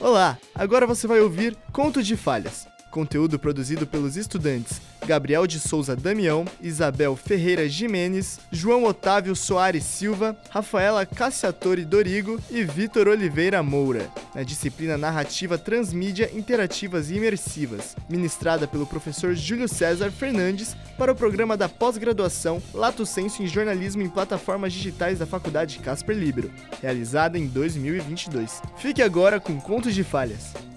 Olá, 0.00 0.38
agora 0.54 0.86
você 0.86 1.06
vai 1.06 1.20
ouvir 1.20 1.56
Conto 1.72 2.02
de 2.02 2.16
Falhas, 2.16 2.66
conteúdo 2.90 3.38
produzido 3.38 3.86
pelos 3.86 4.16
estudantes 4.16 4.80
Gabriel 5.08 5.46
de 5.46 5.58
Souza 5.58 5.96
Damião, 5.96 6.44
Isabel 6.60 7.16
Ferreira 7.16 7.66
Jimenez, 7.66 8.38
João 8.52 8.84
Otávio 8.84 9.34
Soares 9.34 9.82
Silva, 9.84 10.36
Rafaela 10.50 11.06
Cassiatore 11.06 11.82
Dorigo 11.82 12.38
e 12.50 12.62
Vitor 12.62 13.08
Oliveira 13.08 13.62
Moura, 13.62 14.10
na 14.34 14.42
disciplina 14.42 14.98
Narrativa 14.98 15.56
Transmídia 15.56 16.30
Interativas 16.34 17.08
e 17.08 17.14
Imersivas, 17.14 17.96
ministrada 18.06 18.68
pelo 18.68 18.86
professor 18.86 19.34
Júlio 19.34 19.66
César 19.66 20.10
Fernandes 20.10 20.76
para 20.98 21.12
o 21.12 21.16
programa 21.16 21.56
da 21.56 21.70
pós-graduação 21.70 22.62
Lato 22.74 23.06
Senso 23.06 23.42
em 23.42 23.46
Jornalismo 23.46 24.02
em 24.02 24.10
Plataformas 24.10 24.74
Digitais 24.74 25.20
da 25.20 25.26
Faculdade 25.26 25.78
Casper 25.78 26.14
Libero, 26.14 26.50
realizada 26.82 27.38
em 27.38 27.46
2022. 27.46 28.60
Fique 28.76 29.00
agora 29.00 29.40
com 29.40 29.58
Contos 29.58 29.94
de 29.94 30.04
Falhas. 30.04 30.67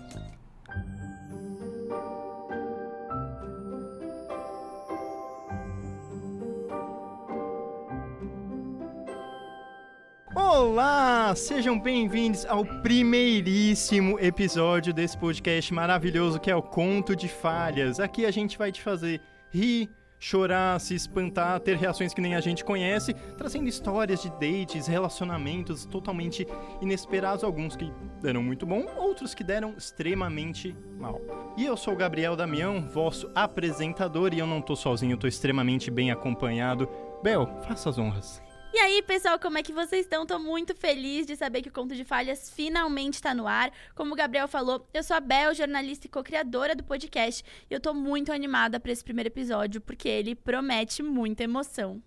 Olá, 10.61 11.33
sejam 11.35 11.77
bem-vindos 11.77 12.45
ao 12.45 12.63
primeiríssimo 12.63 14.19
episódio 14.19 14.93
desse 14.93 15.17
podcast 15.17 15.73
maravilhoso 15.73 16.39
que 16.39 16.51
é 16.51 16.55
o 16.55 16.61
Conto 16.61 17.15
de 17.15 17.27
Falhas. 17.27 17.99
Aqui 17.99 18.27
a 18.27 18.31
gente 18.31 18.59
vai 18.59 18.71
te 18.71 18.79
fazer 18.79 19.19
rir, 19.49 19.89
chorar, 20.19 20.79
se 20.79 20.93
espantar, 20.93 21.59
ter 21.61 21.77
reações 21.77 22.13
que 22.13 22.21
nem 22.21 22.35
a 22.35 22.41
gente 22.41 22.63
conhece, 22.63 23.15
trazendo 23.39 23.67
histórias 23.67 24.21
de 24.21 24.29
dates, 24.29 24.85
relacionamentos 24.85 25.83
totalmente 25.83 26.45
inesperados, 26.79 27.43
alguns 27.43 27.75
que 27.75 27.91
deram 28.21 28.43
muito 28.43 28.63
bom, 28.63 28.85
outros 28.97 29.33
que 29.33 29.43
deram 29.43 29.73
extremamente 29.75 30.75
mal. 30.99 31.19
E 31.57 31.65
eu 31.65 31.75
sou 31.75 31.95
o 31.95 31.97
Gabriel 31.97 32.35
Damião, 32.35 32.87
vosso 32.87 33.31
apresentador, 33.33 34.31
e 34.31 34.37
eu 34.37 34.45
não 34.45 34.61
tô 34.61 34.75
sozinho, 34.75 35.13
eu 35.13 35.17
tô 35.17 35.25
extremamente 35.25 35.89
bem 35.89 36.11
acompanhado. 36.11 36.87
Bel, 37.23 37.47
faça 37.67 37.89
as 37.89 37.97
honras. 37.97 38.50
E 38.73 38.77
aí, 38.77 39.01
pessoal, 39.01 39.37
como 39.37 39.57
é 39.57 39.63
que 39.63 39.73
vocês 39.73 40.05
estão? 40.05 40.25
Tô 40.25 40.39
muito 40.39 40.73
feliz 40.73 41.27
de 41.27 41.35
saber 41.35 41.61
que 41.61 41.67
o 41.67 41.71
Conto 41.73 41.93
de 41.93 42.05
Falhas 42.05 42.49
finalmente 42.49 43.15
está 43.15 43.33
no 43.33 43.45
ar. 43.45 43.69
Como 43.93 44.13
o 44.13 44.15
Gabriel 44.15 44.47
falou, 44.47 44.87
eu 44.93 45.03
sou 45.03 45.17
a 45.17 45.19
Bel, 45.19 45.53
jornalista 45.53 46.07
e 46.07 46.09
co-criadora 46.09 46.73
do 46.73 46.81
podcast, 46.81 47.43
e 47.69 47.73
eu 47.73 47.81
tô 47.81 47.93
muito 47.93 48.31
animada 48.31 48.79
para 48.79 48.93
esse 48.93 49.03
primeiro 49.03 49.27
episódio, 49.27 49.81
porque 49.81 50.07
ele 50.07 50.35
promete 50.35 51.03
muita 51.03 51.43
emoção. 51.43 52.01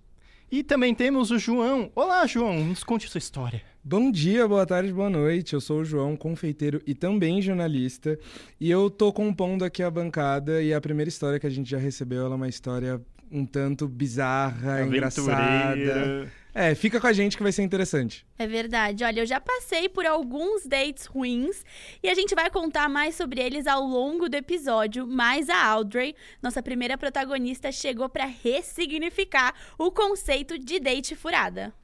E 0.50 0.62
também 0.62 0.94
temos 0.94 1.30
o 1.30 1.38
João. 1.38 1.92
Olá, 1.94 2.26
João, 2.26 2.64
nos 2.64 2.82
conte 2.82 3.10
sua 3.10 3.18
história. 3.18 3.60
Bom 3.82 4.10
dia, 4.10 4.48
boa 4.48 4.64
tarde, 4.64 4.90
boa 4.90 5.10
noite. 5.10 5.52
Eu 5.52 5.60
sou 5.60 5.80
o 5.80 5.84
João, 5.84 6.16
confeiteiro 6.16 6.80
e 6.86 6.94
também 6.94 7.42
jornalista. 7.42 8.18
E 8.58 8.70
eu 8.70 8.88
tô 8.88 9.12
compondo 9.12 9.66
aqui 9.66 9.82
a 9.82 9.90
bancada 9.90 10.62
e 10.62 10.72
a 10.72 10.80
primeira 10.80 11.10
história 11.10 11.38
que 11.38 11.46
a 11.46 11.50
gente 11.50 11.68
já 11.68 11.78
recebeu 11.78 12.24
é 12.24 12.34
uma 12.34 12.48
história 12.48 13.04
um 13.30 13.44
tanto 13.44 13.88
bizarra, 13.88 14.82
engraçada. 14.82 16.30
É, 16.55 16.72
fica 16.72 17.00
com 17.00 17.06
a 17.08 17.12
gente 17.12 17.36
que 17.36 17.42
vai 17.42 17.50
ser 17.50 17.62
interessante. 17.62 18.24
É 18.38 18.47
verdade. 18.47 19.02
Olha, 19.02 19.20
eu 19.20 19.27
já 19.27 19.41
passei 19.41 19.88
por 19.88 20.06
alguns 20.06 20.64
dates 20.64 21.05
ruins 21.05 21.64
e 22.00 22.08
a 22.08 22.14
gente 22.14 22.33
vai 22.33 22.48
contar 22.48 22.88
mais 22.88 23.16
sobre 23.16 23.41
eles 23.41 23.66
ao 23.66 23.83
longo 23.83 24.28
do 24.28 24.36
episódio. 24.36 25.05
Mas 25.05 25.48
a 25.48 25.66
Audrey, 25.66 26.14
nossa 26.41 26.62
primeira 26.62 26.97
protagonista, 26.97 27.72
chegou 27.72 28.08
para 28.08 28.25
ressignificar 28.25 29.52
o 29.77 29.91
conceito 29.91 30.56
de 30.56 30.78
date 30.78 31.16
furada. 31.16 31.75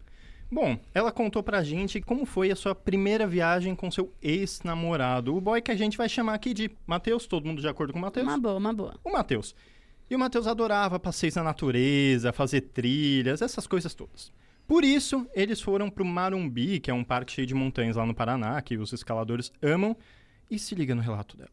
Bom, 0.52 0.78
ela 0.94 1.10
contou 1.10 1.42
pra 1.42 1.64
gente 1.64 2.00
como 2.00 2.24
foi 2.24 2.52
a 2.52 2.56
sua 2.56 2.74
primeira 2.74 3.26
viagem 3.26 3.74
com 3.74 3.90
seu 3.90 4.12
ex-namorado, 4.22 5.34
o 5.34 5.40
boy 5.40 5.60
que 5.60 5.70
a 5.70 5.76
gente 5.76 5.96
vai 5.96 6.08
chamar 6.08 6.34
aqui 6.34 6.52
de 6.52 6.70
Matheus, 6.86 7.26
todo 7.26 7.46
mundo 7.46 7.60
de 7.60 7.68
acordo 7.68 7.92
com 7.92 7.98
o 8.00 8.02
Matheus? 8.02 8.26
Uma 8.26 8.38
boa, 8.38 8.56
uma 8.56 8.72
boa. 8.72 8.94
O 9.04 9.12
Matheus. 9.12 9.54
E 10.08 10.16
o 10.16 10.18
Matheus 10.18 10.48
adorava 10.48 10.98
passeios 10.98 11.36
na 11.36 11.44
natureza, 11.44 12.32
fazer 12.32 12.62
trilhas, 12.62 13.42
essas 13.42 13.64
coisas 13.64 13.94
todas. 13.94 14.32
Por 14.70 14.84
isso, 14.84 15.26
eles 15.34 15.60
foram 15.60 15.90
para 15.90 16.04
o 16.04 16.06
Marumbi, 16.06 16.78
que 16.78 16.92
é 16.92 16.94
um 16.94 17.02
parque 17.02 17.32
cheio 17.32 17.44
de 17.44 17.56
montanhas 17.56 17.96
lá 17.96 18.06
no 18.06 18.14
Paraná, 18.14 18.62
que 18.62 18.78
os 18.78 18.92
escaladores 18.92 19.50
amam, 19.60 19.96
e 20.48 20.60
se 20.60 20.76
liga 20.76 20.94
no 20.94 21.02
relato 21.02 21.36
dela. 21.36 21.50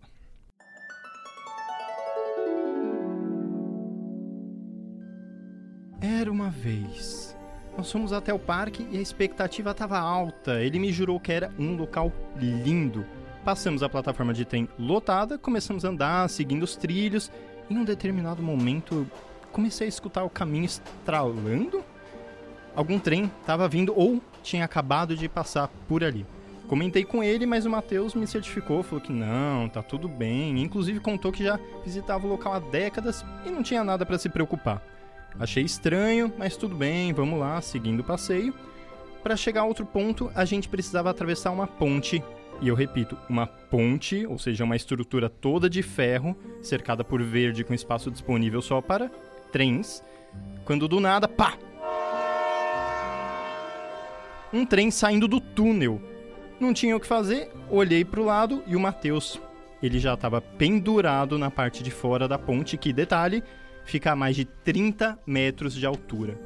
Era 6.00 6.32
uma 6.32 6.52
vez. 6.52 7.36
Nós 7.76 7.92
fomos 7.92 8.14
até 8.14 8.32
o 8.32 8.38
parque 8.38 8.88
e 8.92 9.00
a 9.00 9.02
expectativa 9.02 9.72
estava 9.72 9.98
alta. 9.98 10.62
Ele 10.62 10.78
me 10.78 10.94
jurou 10.94 11.20
que 11.20 11.32
era 11.32 11.52
um 11.58 11.76
local 11.76 12.14
lindo. 12.36 13.04
Passamos 13.44 13.82
a 13.82 13.90
plataforma 13.90 14.32
de 14.32 14.46
trem 14.46 14.70
lotada, 14.78 15.40
começamos 15.40 15.84
a 15.84 15.90
andar, 15.90 16.30
seguindo 16.30 16.62
os 16.62 16.76
trilhos. 16.76 17.32
Em 17.68 17.80
um 17.80 17.84
determinado 17.84 18.44
momento, 18.44 19.10
comecei 19.52 19.88
a 19.88 19.90
escutar 19.90 20.24
o 20.24 20.30
caminho 20.30 20.66
estralando 20.66 21.84
algum 22.78 23.00
trem 23.00 23.32
estava 23.42 23.68
vindo 23.68 23.92
ou 23.98 24.22
tinha 24.44 24.64
acabado 24.64 25.18
de 25.18 25.28
passar 25.28 25.68
por 25.88 26.04
ali. 26.04 26.24
Comentei 26.68 27.04
com 27.04 27.24
ele, 27.24 27.46
mas 27.46 27.66
o 27.66 27.70
Matheus 27.70 28.14
me 28.14 28.28
certificou, 28.28 28.84
falou 28.84 29.04
que 29.04 29.12
não, 29.12 29.68
tá 29.68 29.82
tudo 29.82 30.08
bem. 30.08 30.62
Inclusive 30.62 31.00
contou 31.00 31.32
que 31.32 31.44
já 31.44 31.60
visitava 31.84 32.28
o 32.28 32.30
local 32.30 32.54
há 32.54 32.60
décadas 32.60 33.26
e 33.46 33.50
não 33.50 33.64
tinha 33.64 33.84
nada 33.84 34.06
para 34.06 34.20
se 34.20 34.30
preocupar. 34.30 34.86
Achei 35.40 35.64
estranho, 35.64 36.32
mas 36.38 36.56
tudo 36.56 36.76
bem, 36.76 37.14
vamos 37.14 37.40
lá, 37.40 37.60
seguindo 37.62 38.02
o 38.02 38.04
passeio. 38.04 38.54
Para 39.24 39.36
chegar 39.36 39.62
a 39.62 39.66
outro 39.66 39.86
ponto, 39.86 40.32
a 40.36 40.46
gente 40.46 40.70
precisava 40.70 41.10
atravessar 41.10 41.52
uma 41.52 41.66
ponte. 41.66 42.24
E 42.62 42.68
eu 42.68 42.76
repito, 42.76 43.18
uma 43.30 43.48
ponte, 43.48 44.26
ou 44.28 44.38
seja, 44.38 44.64
uma 44.64 44.76
estrutura 44.76 45.30
toda 45.30 45.70
de 45.70 45.82
ferro, 45.82 46.36
cercada 46.62 47.04
por 47.04 47.24
verde 47.24 47.64
com 47.64 47.74
espaço 47.74 48.12
disponível 48.12 48.62
só 48.62 48.82
para 48.82 49.10
trens. 49.52 50.04
Quando 50.66 50.88
do 50.88 51.00
nada, 51.00 51.28
pá! 51.28 51.58
Um 54.54 54.66
trem 54.66 54.90
saindo 54.92 55.28
do 55.28 55.40
túnel. 55.40 56.02
Não 56.60 56.74
tinha 56.74 56.96
o 56.96 57.00
que 57.00 57.08
fazer, 57.08 57.52
olhei 57.70 58.04
para 58.04 58.22
o 58.22 58.26
lado 58.26 58.64
e 58.66 58.76
o 58.76 58.80
Matheus. 58.80 59.40
Ele 59.82 60.00
já 60.00 60.16
estava 60.16 60.42
pendurado 60.42 61.38
na 61.38 61.52
parte 61.52 61.84
de 61.84 61.92
fora 61.92 62.28
da 62.28 62.40
ponte, 62.40 62.78
que, 62.78 62.92
detalhe, 62.92 63.44
fica 63.86 64.12
a 64.12 64.16
mais 64.16 64.36
de 64.36 64.46
30 64.46 65.20
metros 65.26 65.74
de 65.74 65.86
altura. 65.86 66.40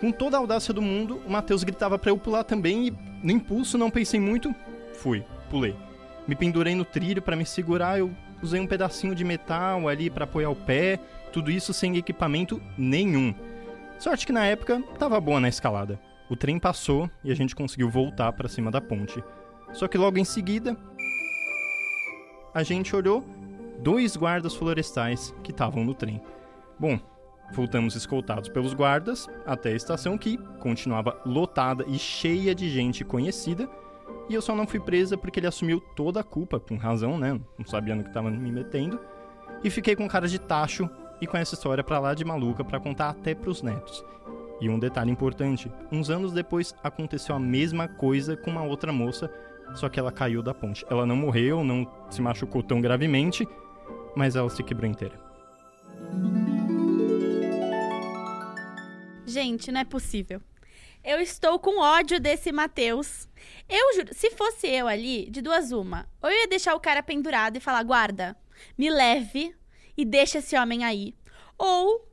Com 0.00 0.12
toda 0.12 0.36
a 0.36 0.40
audácia 0.40 0.74
do 0.74 0.82
mundo, 0.82 1.22
o 1.26 1.30
Matheus 1.30 1.64
gritava 1.64 1.98
para 1.98 2.10
eu 2.10 2.18
pular 2.18 2.44
também 2.44 2.88
e, 2.88 2.90
no 3.22 3.30
impulso, 3.30 3.78
não 3.78 3.90
pensei 3.90 4.20
muito, 4.20 4.54
fui, 4.94 5.24
pulei. 5.48 5.74
Me 6.26 6.34
pendurei 6.34 6.74
no 6.74 6.84
trilho 6.84 7.22
para 7.22 7.36
me 7.36 7.46
segurar, 7.46 7.98
eu 7.98 8.10
usei 8.42 8.60
um 8.60 8.66
pedacinho 8.66 9.14
de 9.14 9.24
metal 9.24 9.88
ali 9.88 10.10
para 10.10 10.24
apoiar 10.24 10.50
o 10.50 10.56
pé, 10.56 10.98
tudo 11.32 11.50
isso 11.50 11.72
sem 11.72 11.96
equipamento 11.96 12.60
nenhum. 12.76 13.34
Sorte 13.98 14.26
que 14.26 14.32
na 14.32 14.44
época 14.44 14.82
tava 14.98 15.20
boa 15.20 15.40
na 15.40 15.48
escalada. 15.48 15.98
O 16.32 16.36
trem 16.36 16.58
passou 16.58 17.10
e 17.22 17.30
a 17.30 17.34
gente 17.34 17.54
conseguiu 17.54 17.90
voltar 17.90 18.32
para 18.32 18.48
cima 18.48 18.70
da 18.70 18.80
ponte. 18.80 19.22
Só 19.70 19.86
que 19.86 19.98
logo 19.98 20.16
em 20.16 20.24
seguida, 20.24 20.74
a 22.54 22.62
gente 22.62 22.96
olhou 22.96 23.22
dois 23.80 24.16
guardas 24.16 24.54
florestais 24.54 25.34
que 25.42 25.50
estavam 25.50 25.84
no 25.84 25.92
trem. 25.92 26.22
Bom, 26.78 26.98
voltamos 27.52 27.94
escoltados 27.96 28.48
pelos 28.48 28.72
guardas 28.72 29.28
até 29.44 29.72
a 29.72 29.76
estação 29.76 30.16
que 30.16 30.38
continuava 30.58 31.20
lotada 31.26 31.84
e 31.86 31.98
cheia 31.98 32.54
de 32.54 32.70
gente 32.70 33.04
conhecida. 33.04 33.68
E 34.26 34.32
eu 34.32 34.40
só 34.40 34.56
não 34.56 34.66
fui 34.66 34.80
presa 34.80 35.18
porque 35.18 35.38
ele 35.38 35.48
assumiu 35.48 35.82
toda 35.94 36.20
a 36.20 36.24
culpa, 36.24 36.58
com 36.58 36.78
razão, 36.78 37.18
né? 37.18 37.38
Não 37.58 37.66
sabia 37.66 37.94
no 37.94 38.04
que 38.04 38.08
estava 38.08 38.30
me 38.30 38.50
metendo. 38.50 38.98
E 39.62 39.68
fiquei 39.68 39.94
com 39.94 40.08
cara 40.08 40.26
de 40.26 40.38
tacho 40.38 40.88
e 41.20 41.26
com 41.26 41.36
essa 41.36 41.54
história 41.54 41.84
pra 41.84 41.98
lá 41.98 42.14
de 42.14 42.24
maluca 42.24 42.64
para 42.64 42.80
contar 42.80 43.10
até 43.10 43.34
pros 43.34 43.60
netos. 43.60 44.02
E 44.62 44.68
um 44.68 44.78
detalhe 44.78 45.10
importante: 45.10 45.70
uns 45.90 46.08
anos 46.08 46.32
depois 46.32 46.72
aconteceu 46.84 47.34
a 47.34 47.40
mesma 47.40 47.88
coisa 47.88 48.36
com 48.36 48.48
uma 48.48 48.62
outra 48.62 48.92
moça, 48.92 49.28
só 49.74 49.88
que 49.88 49.98
ela 49.98 50.12
caiu 50.12 50.40
da 50.40 50.54
ponte. 50.54 50.86
Ela 50.88 51.04
não 51.04 51.16
morreu, 51.16 51.64
não 51.64 51.84
se 52.08 52.22
machucou 52.22 52.62
tão 52.62 52.80
gravemente, 52.80 53.44
mas 54.14 54.36
ela 54.36 54.48
se 54.48 54.62
quebrou 54.62 54.88
inteira. 54.88 55.20
Gente, 59.26 59.72
não 59.72 59.80
é 59.80 59.84
possível. 59.84 60.40
Eu 61.02 61.20
estou 61.20 61.58
com 61.58 61.80
ódio 61.80 62.20
desse 62.20 62.52
Matheus. 62.52 63.28
Eu 63.68 63.94
juro, 63.96 64.14
se 64.14 64.30
fosse 64.30 64.68
eu 64.68 64.86
ali, 64.86 65.28
de 65.28 65.42
duas 65.42 65.72
uma, 65.72 66.08
ou 66.22 66.30
eu 66.30 66.38
ia 66.42 66.46
deixar 66.46 66.76
o 66.76 66.80
cara 66.80 67.02
pendurado 67.02 67.56
e 67.56 67.60
falar: 67.60 67.82
guarda, 67.82 68.36
me 68.78 68.88
leve 68.88 69.52
e 69.96 70.04
deixa 70.04 70.38
esse 70.38 70.56
homem 70.56 70.84
aí. 70.84 71.16
Ou 71.58 72.08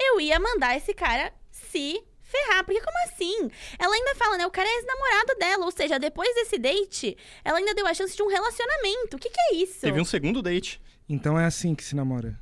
eu 0.00 0.18
ia 0.18 0.40
mandar 0.40 0.74
esse 0.78 0.94
cara 0.94 1.30
se 1.74 2.04
ferrar. 2.22 2.64
Porque 2.64 2.80
como 2.80 2.96
assim? 3.06 3.50
Ela 3.78 3.94
ainda 3.94 4.14
fala, 4.14 4.38
né? 4.38 4.46
O 4.46 4.50
cara 4.50 4.68
é 4.68 4.76
ex-namorado 4.76 5.34
dela. 5.38 5.64
Ou 5.64 5.70
seja, 5.72 5.98
depois 5.98 6.32
desse 6.34 6.58
date, 6.58 7.16
ela 7.44 7.58
ainda 7.58 7.74
deu 7.74 7.86
a 7.86 7.94
chance 7.94 8.16
de 8.16 8.22
um 8.22 8.28
relacionamento. 8.28 9.16
O 9.16 9.18
que, 9.18 9.28
que 9.30 9.40
é 9.40 9.54
isso? 9.56 9.80
Teve 9.80 10.00
um 10.00 10.04
segundo 10.04 10.40
date. 10.40 10.80
Então 11.08 11.38
é 11.38 11.44
assim 11.44 11.74
que 11.74 11.84
se 11.84 11.94
namora. 11.94 12.38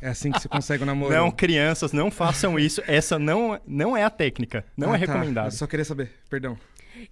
É 0.00 0.08
assim 0.08 0.30
que 0.30 0.40
se 0.40 0.48
consegue 0.48 0.82
o 0.82 0.86
namoro. 0.86 1.12
Não, 1.12 1.30
crianças, 1.30 1.92
não 1.92 2.10
façam 2.10 2.58
isso. 2.58 2.82
Essa 2.86 3.18
não, 3.18 3.60
não 3.66 3.96
é 3.96 4.02
a 4.04 4.10
técnica. 4.10 4.64
Não 4.76 4.92
Ah, 4.92 4.96
é 4.96 5.06
tá. 5.06 5.12
recomendado. 5.12 5.46
Eu 5.46 5.50
só 5.52 5.66
queria 5.66 5.84
saber, 5.84 6.12
perdão. 6.28 6.56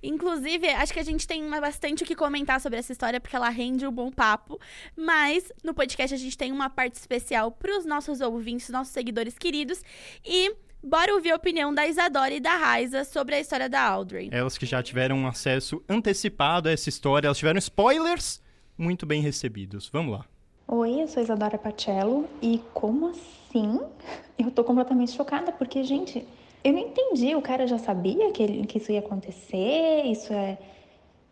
Inclusive, 0.03 0.67
acho 0.69 0.93
que 0.93 1.01
a 1.01 1.05
gente 1.05 1.27
tem 1.27 1.49
bastante 1.61 2.03
o 2.03 2.07
que 2.07 2.15
comentar 2.15 2.61
sobre 2.61 2.79
essa 2.79 2.93
história, 2.93 3.21
porque 3.21 3.37
ela 3.37 3.49
rende 3.51 3.87
um 3.87 3.93
bom 3.93 4.11
papo. 4.11 4.59
Mas 4.97 5.53
no 5.63 5.75
podcast 5.75 6.15
a 6.15 6.19
gente 6.19 6.37
tem 6.39 6.53
uma 6.53 6.71
parte 6.71 6.95
especial 6.95 7.51
para 7.51 7.77
os 7.77 7.85
nossos 7.85 8.21
ouvintes, 8.21 8.69
nossos 8.71 8.93
seguidores 8.95 9.37
queridos. 9.37 9.83
E 10.25 10.55
bora 10.85 11.15
ouvir 11.15 11.31
a 11.33 11.37
opinião 11.37 11.73
da 11.75 11.87
Isadora 11.87 12.33
e 12.35 12.41
da 12.41 12.57
Raiza 12.57 13.05
sobre 13.05 13.35
a 13.35 13.41
história 13.41 13.69
da 13.69 13.81
Audrey. 13.83 14.29
Elas 14.33 14.57
que 14.59 14.67
já 14.67 14.83
tiveram 14.83 15.17
um 15.17 15.27
acesso 15.27 15.83
antecipado 15.89 16.69
a 16.69 16.73
essa 16.73 16.89
história, 16.89 17.27
elas 17.29 17.39
tiveram 17.39 17.59
spoilers 17.59 18.41
muito 18.77 19.07
bem 19.07 19.21
recebidos. 19.21 19.89
Vamos 19.93 20.13
lá. 20.19 20.25
Oi, 20.67 21.03
eu 21.03 21.09
sou 21.09 21.23
Isadora 21.23 21.59
Pacello 21.59 22.29
e 22.41 22.61
como 22.73 23.09
assim? 23.09 23.81
Eu 24.37 24.51
tô 24.51 24.65
completamente 24.65 25.13
chocada 25.13 25.53
porque, 25.53 25.85
gente, 25.85 26.27
eu 26.65 26.73
não 26.73 26.81
entendi. 26.81 27.37
O 27.37 27.41
cara 27.43 27.69
já 27.69 27.79
sabia 27.79 28.33
que, 28.33 28.43
ele- 28.43 28.67
que 28.67 28.79
isso 28.79 28.91
ia 28.91 28.99
acontecer? 28.99 30.03
Isso 30.07 30.33
é, 30.33 30.59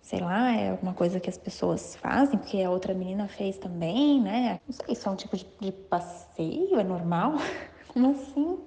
sei 0.01 0.21
lá, 0.21 0.53
é 0.55 0.71
alguma 0.71 0.95
coisa 0.95 1.19
que 1.19 1.29
as 1.29 1.37
pessoas 1.37 1.97
fazem, 1.97 2.39
porque 2.39 2.63
a 2.63 2.71
outra 2.71 2.95
menina 2.95 3.27
fez 3.27 3.59
também, 3.59 4.21
né? 4.21 4.61
Não 4.69 4.73
sei, 4.73 4.87
isso 4.95 5.09
é 5.09 5.11
um 5.11 5.17
tipo 5.17 5.37
de, 5.37 5.45
de 5.61 5.73
passeio? 5.73 6.79
É 6.79 6.85
normal? 6.85 7.33
Como 7.89 8.13
assim? 8.13 8.59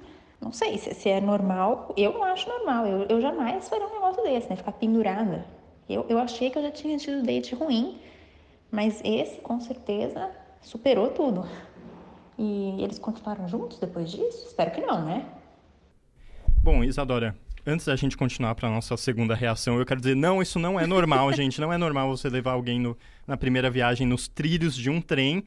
Não 0.42 0.52
sei 0.52 0.78
se, 0.78 0.94
se 0.94 1.10
é 1.10 1.20
normal. 1.22 1.94
Eu 1.98 2.14
não 2.14 2.24
acho 2.24 2.48
normal. 2.48 2.86
Eu, 2.86 3.04
eu 3.08 3.22
jamais 3.22 3.68
faria 3.68 3.88
um 3.88 3.94
negócio 3.94 4.22
desse, 4.24 4.50
né? 4.50 4.56
Ficar 4.56 4.74
pendurada. 4.74 5.46
Eu, 5.90 6.06
eu 6.10 6.18
achei 6.20 6.50
que 6.50 6.58
eu 6.58 6.62
já 6.64 6.72
tinha 6.72 6.98
tido 6.98 7.24
date 7.24 7.56
ruim. 7.56 7.98
Mas 8.72 9.02
esse, 9.04 9.40
com 9.42 9.60
certeza, 9.60 10.30
superou 10.62 11.10
tudo. 11.10 11.46
E 12.38 12.76
eles 12.84 13.00
continuaram 13.00 13.48
juntos 13.48 13.80
depois 13.80 14.12
disso? 14.12 14.46
Espero 14.48 14.72
que 14.72 14.82
não, 14.82 15.06
né? 15.06 15.26
Bom, 16.62 16.84
Isadora, 16.84 17.36
antes 17.66 17.86
da 17.86 17.96
gente 17.96 18.18
continuar 18.18 18.56
para 18.56 18.70
nossa 18.70 18.98
segunda 18.98 19.36
reação, 19.36 19.78
eu 19.80 19.86
quero 19.86 20.02
dizer, 20.02 20.16
não, 20.16 20.42
isso 20.42 20.60
não 20.60 20.80
é 20.80 20.86
normal, 20.86 21.32
gente. 21.34 21.62
Não 21.62 21.72
é 21.72 21.78
normal 21.78 22.10
você 22.10 22.28
levar 22.28 22.52
alguém 22.54 22.80
no- 22.80 22.98
na 23.26 23.38
primeira 23.38 23.70
viagem 23.70 24.06
nos 24.06 24.28
trilhos 24.28 24.76
de 24.76 24.90
um 24.90 25.00
trem. 25.00 25.44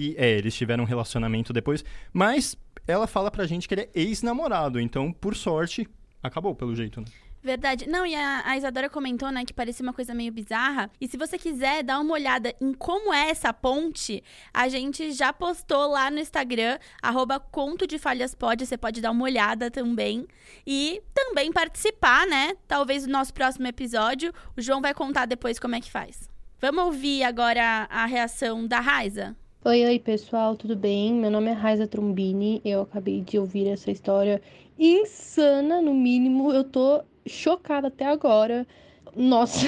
E, 0.00 0.14
é, 0.16 0.30
eles 0.30 0.54
tiveram 0.54 0.84
um 0.84 0.86
relacionamento 0.86 1.52
depois. 1.52 1.84
Mas 2.10 2.56
ela 2.86 3.06
fala 3.06 3.30
pra 3.30 3.46
gente 3.46 3.68
que 3.68 3.74
ele 3.74 3.82
é 3.82 3.90
ex-namorado. 3.94 4.80
Então, 4.80 5.12
por 5.12 5.36
sorte, 5.36 5.86
acabou 6.22 6.54
pelo 6.54 6.74
jeito, 6.74 7.02
né? 7.02 7.06
Verdade. 7.42 7.86
Não, 7.86 8.06
e 8.06 8.14
a, 8.14 8.42
a 8.46 8.56
Isadora 8.56 8.88
comentou, 8.88 9.30
né, 9.30 9.44
que 9.44 9.52
parecia 9.52 9.82
uma 9.82 9.92
coisa 9.92 10.14
meio 10.14 10.32
bizarra. 10.32 10.90
E 10.98 11.06
se 11.06 11.18
você 11.18 11.38
quiser 11.38 11.82
dar 11.82 12.00
uma 12.00 12.12
olhada 12.12 12.54
em 12.60 12.72
como 12.72 13.12
é 13.12 13.30
essa 13.30 13.52
ponte, 13.52 14.22
a 14.52 14.68
gente 14.68 15.12
já 15.12 15.32
postou 15.32 15.90
lá 15.90 16.10
no 16.10 16.18
Instagram, 16.18 16.78
arroba 17.02 17.38
Conto 17.38 17.86
de 17.86 17.98
Falhas 17.98 18.34
Pode. 18.34 18.64
Você 18.64 18.78
pode 18.78 19.02
dar 19.02 19.10
uma 19.10 19.24
olhada 19.24 19.70
também. 19.70 20.26
E 20.66 21.02
também 21.14 21.52
participar, 21.52 22.26
né? 22.26 22.54
Talvez 22.66 23.06
no 23.06 23.12
nosso 23.12 23.34
próximo 23.34 23.66
episódio. 23.66 24.32
O 24.56 24.62
João 24.62 24.80
vai 24.80 24.94
contar 24.94 25.26
depois 25.26 25.58
como 25.58 25.74
é 25.74 25.80
que 25.80 25.90
faz. 25.90 26.28
Vamos 26.58 26.84
ouvir 26.84 27.22
agora 27.22 27.86
a 27.90 28.04
reação 28.06 28.66
da 28.66 28.80
Raiza? 28.80 29.36
Oi, 29.64 29.84
oi, 29.84 29.98
pessoal, 29.98 30.56
tudo 30.56 30.74
bem? 30.76 31.12
Meu 31.14 31.30
nome 31.30 31.50
é 31.50 31.52
Raiza 31.52 31.86
Trombini. 31.86 32.60
Eu 32.64 32.82
acabei 32.82 33.20
de 33.20 33.38
ouvir 33.38 33.66
essa 33.68 33.90
história 33.90 34.40
insana, 34.78 35.80
no 35.82 35.94
mínimo. 35.94 36.52
Eu 36.52 36.64
tô 36.64 37.02
chocada 37.26 37.88
até 37.88 38.06
agora. 38.06 38.66
Nossa, 39.14 39.66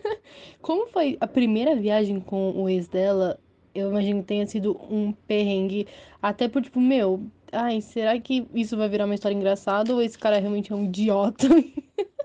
como 0.62 0.86
foi 0.88 1.16
a 1.20 1.26
primeira 1.26 1.76
viagem 1.76 2.20
com 2.20 2.52
o 2.52 2.68
ex 2.68 2.88
dela? 2.88 3.38
Eu 3.74 3.90
imagino 3.90 4.20
que 4.20 4.28
tenha 4.28 4.46
sido 4.46 4.78
um 4.90 5.12
perrengue. 5.12 5.86
Até 6.22 6.48
por, 6.48 6.62
tipo, 6.62 6.80
meu, 6.80 7.22
ai, 7.52 7.80
será 7.80 8.18
que 8.20 8.46
isso 8.54 8.76
vai 8.76 8.88
virar 8.88 9.04
uma 9.04 9.14
história 9.14 9.34
engraçada 9.36 9.92
ou 9.94 10.00
esse 10.02 10.18
cara 10.18 10.38
realmente 10.38 10.72
é 10.72 10.74
um 10.74 10.84
idiota? 10.84 11.48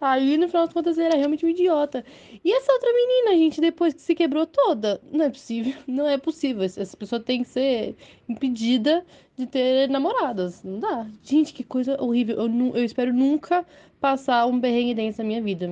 Aí, 0.00 0.36
no 0.38 0.48
final 0.48 0.64
das 0.64 0.72
contas, 0.72 0.96
ele 0.96 1.08
era 1.08 1.16
realmente 1.16 1.44
um 1.44 1.48
idiota. 1.48 2.04
E 2.42 2.52
essa 2.52 2.72
outra 2.72 2.88
menina, 2.92 3.36
gente, 3.36 3.60
depois 3.60 3.92
que 3.92 4.00
se 4.00 4.14
quebrou 4.14 4.46
toda, 4.46 5.00
não 5.12 5.26
é 5.26 5.30
possível, 5.30 5.74
não 5.86 6.08
é 6.08 6.16
possível. 6.16 6.62
Essa 6.62 6.96
pessoa 6.96 7.20
tem 7.20 7.42
que 7.42 7.48
ser 7.48 7.96
impedida 8.28 9.04
de 9.36 9.46
ter 9.46 9.88
namoradas. 9.90 10.62
Não 10.64 10.80
dá. 10.80 11.06
Gente, 11.22 11.52
que 11.52 11.62
coisa 11.62 12.02
horrível. 12.02 12.36
Eu, 12.36 12.76
eu 12.76 12.84
espero 12.84 13.12
nunca 13.12 13.66
passar 14.00 14.46
um 14.46 14.58
perrengue 14.58 14.94
desse 14.94 15.18
na 15.18 15.24
minha 15.24 15.42
vida. 15.42 15.68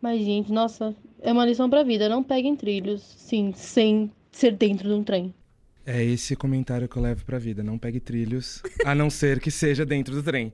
Mas, 0.00 0.20
gente, 0.20 0.52
nossa, 0.52 0.94
é 1.20 1.32
uma 1.32 1.44
lição 1.44 1.68
pra 1.68 1.82
vida. 1.82 2.08
Não 2.08 2.22
peguem 2.22 2.54
trilhos, 2.54 3.02
sim, 3.02 3.52
sem 3.54 4.12
ser 4.30 4.52
dentro 4.52 4.88
de 4.88 4.94
um 4.94 5.02
trem. 5.02 5.34
É 5.84 6.02
esse 6.04 6.36
comentário 6.36 6.88
que 6.88 6.96
eu 6.96 7.02
levo 7.02 7.24
pra 7.24 7.38
vida. 7.38 7.62
Não 7.62 7.76
pegue 7.76 7.98
trilhos, 7.98 8.62
a 8.84 8.94
não 8.94 9.10
ser 9.10 9.40
que 9.40 9.50
seja 9.50 9.84
dentro 9.84 10.14
do 10.14 10.22
trem. 10.22 10.52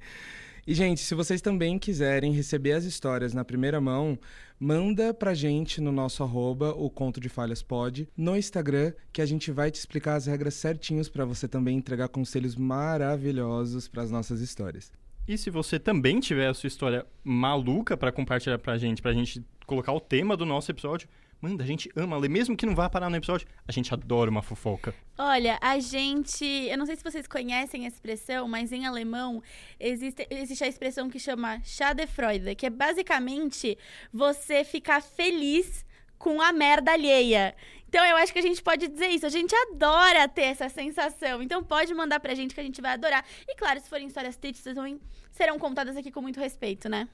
E, 0.69 0.75
gente, 0.75 1.01
se 1.01 1.15
vocês 1.15 1.41
também 1.41 1.79
quiserem 1.79 2.31
receber 2.31 2.73
as 2.73 2.85
histórias 2.85 3.33
na 3.33 3.43
primeira 3.43 3.81
mão, 3.81 4.19
manda 4.61 5.15
pra 5.15 5.33
gente 5.33 5.81
no 5.81 5.91
nosso 5.91 6.23
arroba, 6.23 6.75
o 6.75 6.91
Conto 6.91 7.19
de 7.19 7.31
Falhas 7.31 7.63
Pod, 7.63 8.07
no 8.15 8.37
Instagram, 8.37 8.93
que 9.11 9.23
a 9.23 9.25
gente 9.25 9.51
vai 9.51 9.71
te 9.71 9.77
explicar 9.77 10.17
as 10.17 10.27
regras 10.27 10.53
certinhos 10.53 11.09
pra 11.09 11.25
você 11.25 11.49
também 11.49 11.79
entregar 11.79 12.09
conselhos 12.09 12.55
maravilhosos 12.55 13.89
pras 13.89 14.11
nossas 14.11 14.43
histórias. 14.43 14.93
E 15.27 15.39
se 15.39 15.49
você 15.49 15.79
também 15.79 16.21
tiver 16.21 16.49
a 16.49 16.53
sua 16.53 16.67
história 16.67 17.07
maluca 17.25 17.97
pra 17.97 18.13
compartilhar 18.13 18.59
pra 18.59 18.77
gente, 18.77 19.01
pra 19.01 19.15
gente 19.15 19.43
colocar 19.67 19.95
o 19.95 20.01
tema 20.01 20.37
do 20.37 20.45
nosso 20.45 20.71
episódio, 20.71 21.09
manda, 21.41 21.63
a 21.63 21.67
gente 21.67 21.91
ama 21.97 22.17
ler, 22.17 22.29
mesmo 22.29 22.57
que 22.57 22.67
não 22.67 22.75
vá 22.75 22.89
parar 22.89 23.09
no 23.09 23.17
episódio, 23.17 23.47
a 23.67 23.73
gente 23.73 23.93
adora 23.93 24.31
uma 24.31 24.43
fofoca. 24.43 24.95
Olha, 25.17 25.59
a 25.61 25.79
gente. 25.79 26.45
Eu 26.45 26.79
não 26.79 26.87
sei 26.87 26.97
se 26.97 27.05
vocês 27.05 27.27
conhecem 27.27 27.85
a 27.85 27.89
expressão, 27.89 28.49
mas 28.49 28.73
em 28.73 28.87
alemão 28.87 29.43
existe, 29.79 30.27
existe 30.31 30.65
a 30.65 30.69
expressão 30.69 31.09
que 31.09 31.19
chama 31.19 31.61
Schadenfreude, 31.65 32.55
que 32.55 32.67
é 32.67 32.71
basicamente 32.71 33.79
você 34.13 34.65
ficar 34.65 35.03
feliz 35.03 35.85
com 36.19 36.43
a 36.43 36.53
merda 36.53 36.93
alheia. 36.93 37.55
Então 37.89 38.05
eu 38.05 38.17
acho 38.17 38.33
que 38.33 38.39
a 38.39 38.43
gente 38.43 38.63
pode 38.63 38.87
dizer 38.89 39.09
isso. 39.09 39.25
A 39.25 39.31
gente 39.31 39.55
adora 39.55 40.29
ter 40.29 40.43
essa 40.43 40.69
sensação. 40.69 41.43
Então 41.43 41.65
pode 41.65 41.95
mandar 41.95 42.21
pra 42.21 42.35
gente 42.35 42.55
que 42.55 42.61
a 42.61 42.65
gente 42.65 42.83
vai 42.83 42.93
adorar. 42.93 43.25
E 43.49 43.55
claro, 43.55 43.81
se 43.81 43.89
forem 43.89 44.07
histórias 44.07 44.37
tristes, 44.37 44.75
também 44.75 45.01
serão 45.31 45.59
contadas 45.59 45.97
aqui 45.97 46.11
com 46.11 46.21
muito 46.21 46.39
respeito, 46.39 46.89
né? 46.89 47.09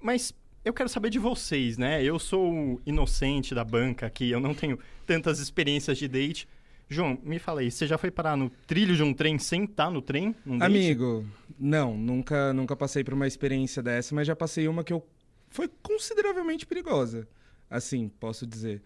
Mas 0.00 0.34
eu 0.66 0.74
quero 0.74 0.88
saber 0.88 1.10
de 1.10 1.18
vocês, 1.20 1.78
né? 1.78 2.02
Eu 2.02 2.18
sou 2.18 2.80
inocente 2.84 3.54
da 3.54 3.62
banca 3.62 4.04
aqui, 4.04 4.28
eu 4.32 4.40
não 4.40 4.52
tenho 4.52 4.76
tantas 5.06 5.38
experiências 5.38 5.96
de 5.96 6.08
date. 6.08 6.48
João, 6.88 7.16
me 7.22 7.38
fala 7.38 7.60
aí, 7.60 7.70
você 7.70 7.86
já 7.86 7.96
foi 7.96 8.10
parar 8.10 8.36
no 8.36 8.50
trilho 8.66 8.96
de 8.96 9.02
um 9.02 9.14
trem 9.14 9.38
sem 9.38 9.62
estar 9.62 9.88
no 9.92 10.02
trem? 10.02 10.34
Amigo, 10.60 11.24
não, 11.56 11.96
nunca, 11.96 12.52
nunca 12.52 12.74
passei 12.74 13.04
por 13.04 13.14
uma 13.14 13.28
experiência 13.28 13.80
dessa, 13.80 14.12
mas 14.12 14.26
já 14.26 14.34
passei 14.34 14.66
uma 14.66 14.82
que 14.82 14.92
eu 14.92 15.06
foi 15.50 15.70
consideravelmente 15.80 16.66
perigosa. 16.66 17.28
Assim, 17.70 18.08
posso 18.08 18.44
dizer. 18.44 18.82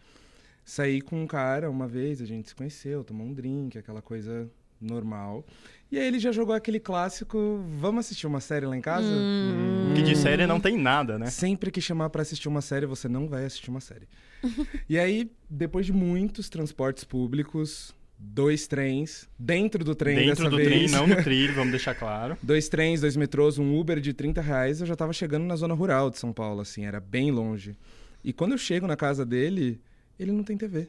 Saí 0.62 1.00
com 1.00 1.22
um 1.22 1.26
cara 1.26 1.70
uma 1.70 1.88
vez, 1.88 2.20
a 2.20 2.26
gente 2.26 2.50
se 2.50 2.54
conheceu, 2.54 3.02
tomou 3.02 3.26
um 3.26 3.32
drink, 3.32 3.78
aquela 3.78 4.02
coisa 4.02 4.50
normal. 4.80 5.44
E 5.90 5.98
aí 5.98 6.06
ele 6.06 6.20
já 6.20 6.30
jogou 6.30 6.54
aquele 6.54 6.78
clássico, 6.78 7.64
vamos 7.78 8.06
assistir 8.06 8.26
uma 8.26 8.40
série 8.40 8.64
lá 8.64 8.76
em 8.76 8.80
casa? 8.80 9.08
Hum. 9.08 9.92
Que 9.94 10.02
de 10.02 10.16
série 10.16 10.46
não 10.46 10.60
tem 10.60 10.78
nada, 10.78 11.18
né? 11.18 11.26
Sempre 11.26 11.70
que 11.70 11.80
chamar 11.80 12.10
pra 12.10 12.22
assistir 12.22 12.48
uma 12.48 12.60
série, 12.60 12.86
você 12.86 13.08
não 13.08 13.28
vai 13.28 13.44
assistir 13.44 13.70
uma 13.70 13.80
série. 13.80 14.06
e 14.88 14.98
aí, 14.98 15.30
depois 15.48 15.84
de 15.84 15.92
muitos 15.92 16.48
transportes 16.48 17.02
públicos, 17.02 17.92
dois 18.16 18.68
trens, 18.68 19.28
dentro 19.36 19.82
do 19.82 19.94
trem 19.94 20.16
Dentro 20.16 20.44
dessa 20.44 20.50
do 20.50 20.56
vez. 20.56 20.68
trem, 20.68 20.88
não 20.88 21.08
no 21.08 21.16
trilho, 21.24 21.54
vamos 21.54 21.72
deixar 21.72 21.94
claro. 21.96 22.38
Dois 22.40 22.68
trens, 22.68 23.00
dois 23.00 23.16
metrôs, 23.16 23.58
um 23.58 23.76
Uber 23.76 23.98
de 23.98 24.12
30 24.12 24.40
reais, 24.40 24.80
eu 24.80 24.86
já 24.86 24.94
tava 24.94 25.12
chegando 25.12 25.44
na 25.44 25.56
zona 25.56 25.74
rural 25.74 26.08
de 26.08 26.18
São 26.18 26.32
Paulo, 26.32 26.60
assim, 26.60 26.84
era 26.84 27.00
bem 27.00 27.32
longe. 27.32 27.76
E 28.22 28.32
quando 28.32 28.52
eu 28.52 28.58
chego 28.58 28.86
na 28.86 28.96
casa 28.96 29.26
dele, 29.26 29.80
ele 30.18 30.30
não 30.30 30.44
tem 30.44 30.56
TV. 30.56 30.88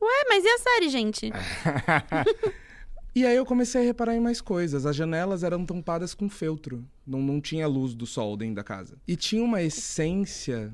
É, 0.00 0.28
mas 0.28 0.44
e 0.44 0.48
a 0.48 0.58
série, 0.58 0.88
gente? 0.88 1.32
E 3.18 3.26
aí 3.26 3.34
eu 3.34 3.44
comecei 3.44 3.80
a 3.80 3.84
reparar 3.84 4.14
em 4.14 4.20
mais 4.20 4.40
coisas. 4.40 4.86
As 4.86 4.94
janelas 4.94 5.42
eram 5.42 5.66
tampadas 5.66 6.14
com 6.14 6.28
feltro. 6.28 6.84
Não, 7.04 7.20
não 7.20 7.40
tinha 7.40 7.66
luz 7.66 7.92
do 7.92 8.06
sol 8.06 8.36
dentro 8.36 8.54
da 8.54 8.62
casa. 8.62 8.96
E 9.08 9.16
tinha 9.16 9.42
uma 9.42 9.60
essência 9.60 10.72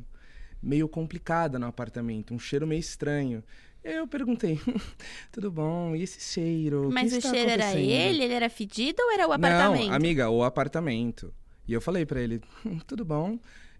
meio 0.62 0.86
complicada 0.86 1.58
no 1.58 1.64
apartamento, 1.64 2.34
um 2.34 2.38
cheiro 2.38 2.66
meio 2.66 2.80
estranho. 2.80 3.42
Aí 3.82 3.94
eu 3.94 4.06
perguntei, 4.06 4.60
tudo 5.32 5.50
bom? 5.50 5.96
E 5.96 6.02
esse 6.02 6.20
cheiro? 6.20 6.90
Mas 6.92 7.12
que 7.12 7.16
o 7.16 7.18
está 7.18 7.30
cheiro 7.30 7.50
era 7.50 7.64
acontecendo?" 7.64 7.90
ele? 7.90 8.24
Ele 8.24 8.34
era 8.34 8.50
fedido 8.50 9.02
ou 9.02 9.12
era 9.12 9.26
o 9.26 9.32
apartamento? 9.32 9.86
Não, 9.86 9.94
amiga, 9.94 10.28
o 10.28 10.44
apartamento. 10.44 11.32
E 11.66 11.72
eu 11.72 11.80
falei 11.80 12.04
pra 12.04 12.20
ele, 12.20 12.42
"Hum, 12.66 12.78
tudo 12.86 13.06
bom? 13.06 13.38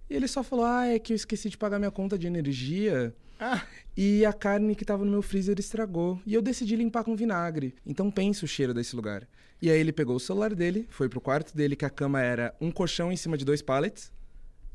E 0.09 0.15
ele 0.15 0.27
só 0.27 0.43
falou, 0.43 0.65
ah, 0.65 0.87
é 0.87 0.99
que 0.99 1.13
eu 1.13 1.17
esqueci 1.17 1.51
de 1.51 1.59
pagar 1.59 1.79
minha 1.79 1.91
conta 1.91 2.17
de 2.17 2.27
energia. 2.27 3.15
Ah. 3.53 3.63
E 3.97 4.27
a 4.27 4.33
carne 4.33 4.75
que 4.75 4.85
tava 4.85 5.05
no 5.05 5.11
meu 5.13 5.23
freezer 5.23 5.57
estragou. 5.61 6.21
E 6.27 6.35
eu 6.35 6.43
decidi 6.43 6.75
limpar 6.75 7.05
com 7.05 7.15
vinagre. 7.15 7.77
Então 7.87 8.11
pensa 8.11 8.45
o 8.45 8.49
cheiro 8.49 8.75
desse 8.75 8.97
lugar. 8.97 9.23
E 9.63 9.71
aí 9.71 9.79
ele 9.79 9.93
pegou 9.93 10.17
o 10.17 10.21
celular 10.21 10.53
dele, 10.53 10.85
foi 10.91 11.09
pro 11.09 11.21
quarto 11.21 11.57
dele, 11.57 11.77
que 11.77 11.85
a 11.85 11.91
cama 11.91 12.21
era 12.21 12.53
um 12.61 12.73
colchão 12.73 13.13
em 13.13 13.17
cima 13.17 13.39
de 13.39 13.45
dois 13.45 13.63
pallets. 13.63 14.11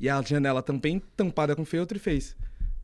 E 0.00 0.08
a 0.08 0.22
janela 0.22 0.62
também 0.62 1.02
tampada 1.14 1.54
com 1.54 1.66
feltro 1.66 1.98
e 1.98 2.00
fez. 2.00 2.34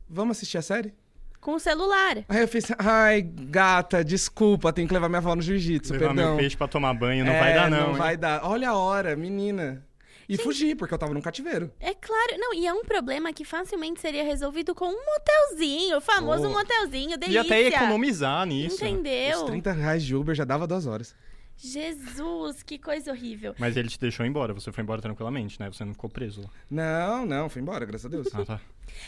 Vamos 0.07 0.37
assistir 0.37 0.59
a 0.59 0.61
série? 0.61 0.93
Com 1.41 1.53
o 1.55 1.59
celular. 1.59 2.23
Aí 2.29 2.41
eu 2.41 2.47
fiz, 2.47 2.65
ai, 2.77 3.23
gata, 3.23 4.03
desculpa, 4.05 4.71
tenho 4.71 4.87
que 4.87 4.93
levar 4.93 5.09
minha 5.09 5.17
avó 5.17 5.35
no 5.35 5.41
jiu-jitsu, 5.41 5.93
Levar 5.93 6.07
perdão. 6.09 6.27
meu 6.33 6.37
peixe 6.37 6.55
pra 6.55 6.67
tomar 6.67 6.93
banho 6.93 7.25
não 7.25 7.31
É, 7.33 7.39
vai 7.39 7.53
dar, 7.55 7.71
não. 7.71 7.79
Não 7.79 7.89
hein? 7.93 7.97
vai 7.97 8.15
dar. 8.15 8.43
Olha 8.45 8.69
a 8.69 8.77
hora, 8.77 9.15
menina. 9.15 9.83
E 10.29 10.37
fugi, 10.37 10.75
porque 10.75 10.93
eu 10.93 10.97
tava 10.97 11.13
num 11.13 11.21
cativeiro. 11.21 11.71
É 11.79 11.93
claro, 11.93 12.37
não, 12.37 12.53
e 12.53 12.67
é 12.67 12.73
um 12.73 12.83
problema 12.83 13.31
que 13.31 13.45
facilmente 13.45 14.01
seria 14.01 14.23
resolvido 14.23 14.75
com 14.75 14.85
um 14.89 15.05
motelzinho, 15.05 15.97
o 15.97 16.01
famoso 16.01 16.47
Oh. 16.47 16.51
motelzinho, 16.51 17.17
delícia. 17.17 17.39
E 17.41 17.45
até 17.45 17.61
economizar 17.67 18.45
nisso. 18.45 18.75
Os 18.75 18.81
Entendeu? 18.81 19.45
30 19.45 19.71
reais 19.71 20.03
de 20.03 20.15
Uber 20.15 20.35
já 20.35 20.43
dava 20.43 20.67
duas 20.67 20.85
horas. 20.85 21.15
Jesus, 21.55 22.61
que 22.61 22.77
coisa 22.77 23.11
horrível. 23.11 23.55
Mas 23.57 23.75
ele 23.75 23.89
te 23.89 23.99
deixou 23.99 24.25
embora, 24.25 24.53
você 24.53 24.71
foi 24.71 24.83
embora 24.83 25.01
tranquilamente, 25.01 25.59
né? 25.59 25.71
Você 25.71 25.83
não 25.83 25.93
ficou 25.93 26.09
preso 26.09 26.41
lá. 26.41 26.49
Não, 26.69 27.25
não, 27.25 27.49
foi 27.49 27.61
embora, 27.61 27.83
graças 27.85 28.05
a 28.05 28.09
Deus. 28.09 28.27
Ah, 28.33 28.45
tá. 28.45 28.61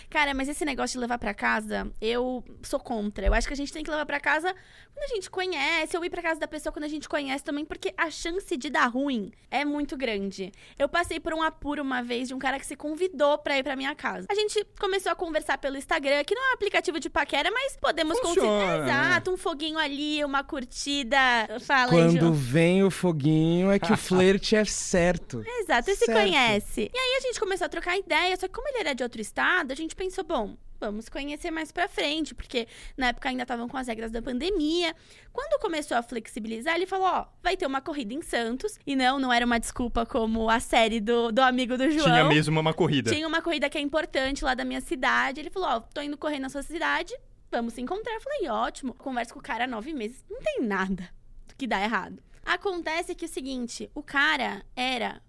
Cara, 0.10 0.34
mas 0.34 0.48
esse 0.50 0.64
negócio 0.66 0.94
de 0.94 1.00
levar 1.00 1.18
pra 1.18 1.34
casa, 1.34 1.92
eu 2.02 2.44
sou 2.64 2.80
contra. 2.80 3.26
Eu 3.26 3.34
acho 3.34 3.48
que 3.48 3.54
a 3.54 3.58
gente 3.58 3.72
tem 3.72 3.84
que 3.84 3.90
levar 3.92 4.06
pra 4.06 4.20
casa 4.20 4.54
quando 4.94 5.04
a 5.12 5.16
gente 5.16 5.30
conhece, 5.30 5.96
ou 5.98 6.04
ir 6.04 6.10
pra 6.10 6.22
casa 6.22 6.40
da 6.40 6.48
pessoa 6.48 6.74
quando 6.74 6.84
a 6.86 6.90
gente 6.90 7.08
conhece 7.08 7.44
também, 7.44 7.64
porque 7.64 7.94
a 7.98 8.10
chance 8.10 8.56
de 8.58 8.70
dar 8.70 8.88
ruim 8.88 9.32
é 9.50 9.64
muito 9.64 9.96
grande. 9.96 10.52
Eu 10.78 10.90
passei 10.90 11.20
por 11.20 11.34
um 11.34 11.42
apuro 11.42 11.82
uma 11.82 12.02
vez 12.04 12.28
de 12.28 12.34
um 12.34 12.40
cara 12.40 12.60
que 12.60 12.66
se 12.66 12.76
convidou 12.76 13.38
pra 13.38 13.58
ir 13.58 13.64
pra 13.64 13.76
minha 13.76 13.96
casa. 13.96 14.28
A 14.30 14.36
gente 14.36 14.66
começou 14.80 15.12
a 15.12 15.16
conversar 15.16 15.58
pelo 15.58 15.78
Instagram, 15.78 16.24
que 16.24 16.36
não 16.36 16.48
é 16.48 16.50
um 16.52 16.54
aplicativo 16.54 17.00
de 17.00 17.10
paquera, 17.10 17.50
mas 17.52 17.78
podemos 17.78 18.20
conseguir. 18.20 18.48
né? 18.48 18.78
Exato, 18.84 19.32
um 19.32 19.38
foguinho 19.38 19.78
ali, 19.78 20.24
uma 20.26 20.44
curtida. 20.44 21.18
Fala 21.62 21.92
aí, 21.94 21.98
Quando 22.00 22.20
João. 22.20 22.34
vem 22.34 22.84
o 22.84 22.92
foguinho 22.92 23.72
é 23.72 23.80
que 23.80 23.92
o 23.92 23.98
flerte 23.98 24.56
é 24.56 24.66
certo. 24.66 25.44
Exato, 25.62 25.90
ele 25.90 25.98
se 25.98 26.06
conhece. 26.06 26.92
E 26.94 26.98
aí 26.98 27.18
a 27.18 27.22
gente 27.22 27.40
começou 27.40 27.66
a 27.66 27.70
trocar 27.70 27.98
ideia, 27.98 28.36
só 28.38 28.48
que 28.48 28.54
como 28.54 28.68
ele 28.70 28.80
era 28.80 28.94
de 28.94 29.04
outro 29.04 29.22
estado, 29.22 29.69
a 29.72 29.76
gente 29.76 29.96
pensou, 29.96 30.24
bom, 30.24 30.58
vamos 30.80 31.10
conhecer 31.10 31.52
mais 31.52 31.72
pra 31.72 31.88
frente, 31.88 32.34
porque 32.34 32.68
na 32.98 33.08
época 33.08 33.30
ainda 33.30 33.44
estavam 33.44 33.68
com 33.68 33.78
as 33.78 33.88
regras 33.88 34.12
da 34.12 34.22
pandemia. 34.22 34.96
Quando 35.34 35.60
começou 35.62 35.98
a 35.98 36.02
flexibilizar, 36.02 36.76
ele 36.76 36.86
falou, 36.86 37.08
ó, 37.08 37.26
vai 37.44 37.58
ter 37.58 37.66
uma 37.66 37.82
corrida 37.82 38.14
em 38.14 38.22
Santos. 38.22 38.80
E 38.88 38.96
não, 38.96 39.20
não 39.20 39.32
era 39.32 39.46
uma 39.46 39.60
desculpa 39.60 40.06
como 40.06 40.50
a 40.50 40.60
série 40.60 41.00
do, 41.00 41.32
do 41.32 41.42
amigo 41.42 41.78
do 41.78 41.90
João. 41.92 42.06
Tinha 42.06 42.24
mesmo 42.26 42.60
uma 42.60 42.74
corrida. 42.74 43.12
Tinha 43.12 43.28
uma 43.28 43.42
corrida 43.42 43.70
que 43.70 43.78
é 43.78 43.82
importante 43.82 44.44
lá 44.44 44.54
da 44.54 44.64
minha 44.64 44.82
cidade. 44.82 45.40
Ele 45.40 45.50
falou, 45.50 45.70
ó, 45.70 45.80
tô 45.80 46.02
indo 46.02 46.18
correr 46.18 46.40
na 46.40 46.50
sua 46.50 46.64
cidade, 46.64 47.14
vamos 47.52 47.74
se 47.74 47.82
encontrar. 47.82 48.14
Eu 48.14 48.22
falei, 48.22 48.50
ótimo. 48.50 48.94
Converso 48.94 49.34
com 49.34 49.40
o 49.40 49.44
cara 49.44 49.66
há 49.66 49.68
nove 49.68 49.94
meses. 49.94 50.24
Não 50.30 50.40
tem 50.42 50.62
nada 50.62 51.10
que 51.58 51.68
dá 51.68 51.82
errado. 51.82 52.24
Acontece 52.46 53.14
que 53.14 53.26
é 53.26 53.28
o 53.28 53.32
seguinte, 53.32 53.92
o 53.94 54.02
cara 54.02 54.66
era 54.76 55.22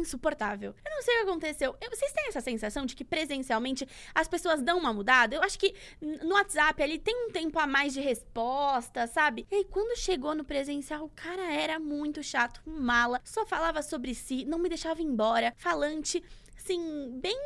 insuportável. 0.00 0.74
Eu 0.84 0.90
não 0.90 1.02
sei 1.02 1.14
o 1.14 1.18
que 1.24 1.30
aconteceu. 1.30 1.76
Eu- 1.80 1.90
vocês 1.90 2.12
têm 2.12 2.28
essa 2.28 2.40
sensação 2.40 2.84
de 2.86 2.94
que 2.96 3.04
presencialmente 3.04 3.86
as 4.14 4.28
pessoas 4.28 4.62
dão 4.62 4.78
uma 4.78 4.92
mudada? 4.92 5.34
Eu 5.34 5.42
acho 5.42 5.58
que 5.58 5.74
no 6.00 6.34
WhatsApp 6.34 6.82
ali 6.82 6.98
tem 6.98 7.26
um 7.26 7.30
tempo 7.30 7.58
a 7.58 7.66
mais 7.66 7.92
de 7.92 8.00
resposta, 8.00 9.06
sabe? 9.06 9.46
E 9.50 9.54
aí 9.56 9.64
quando 9.64 9.96
chegou 9.98 10.34
no 10.34 10.44
presencial, 10.44 11.04
o 11.04 11.10
cara 11.10 11.52
era 11.52 11.78
muito 11.78 12.22
chato, 12.22 12.60
mala, 12.66 13.20
só 13.24 13.44
falava 13.46 13.82
sobre 13.82 14.14
si, 14.14 14.44
não 14.44 14.58
me 14.58 14.68
deixava 14.68 15.02
embora, 15.02 15.54
falante, 15.56 16.22
assim, 16.56 17.18
bem 17.20 17.36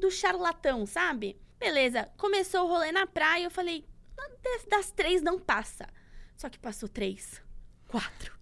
do 0.00 0.10
charlatão, 0.10 0.84
sabe? 0.86 1.38
Beleza, 1.58 2.10
começou 2.16 2.64
o 2.64 2.68
rolê 2.68 2.90
na 2.92 3.06
praia, 3.06 3.44
eu 3.44 3.50
falei, 3.50 3.84
"Ah, 4.18 4.30
das- 4.42 4.64
das 4.66 4.90
três 4.90 5.22
não 5.22 5.38
passa. 5.38 5.86
Só 6.36 6.48
que 6.48 6.58
passou 6.58 6.88
três, 6.88 7.40
quatro, 7.88 8.33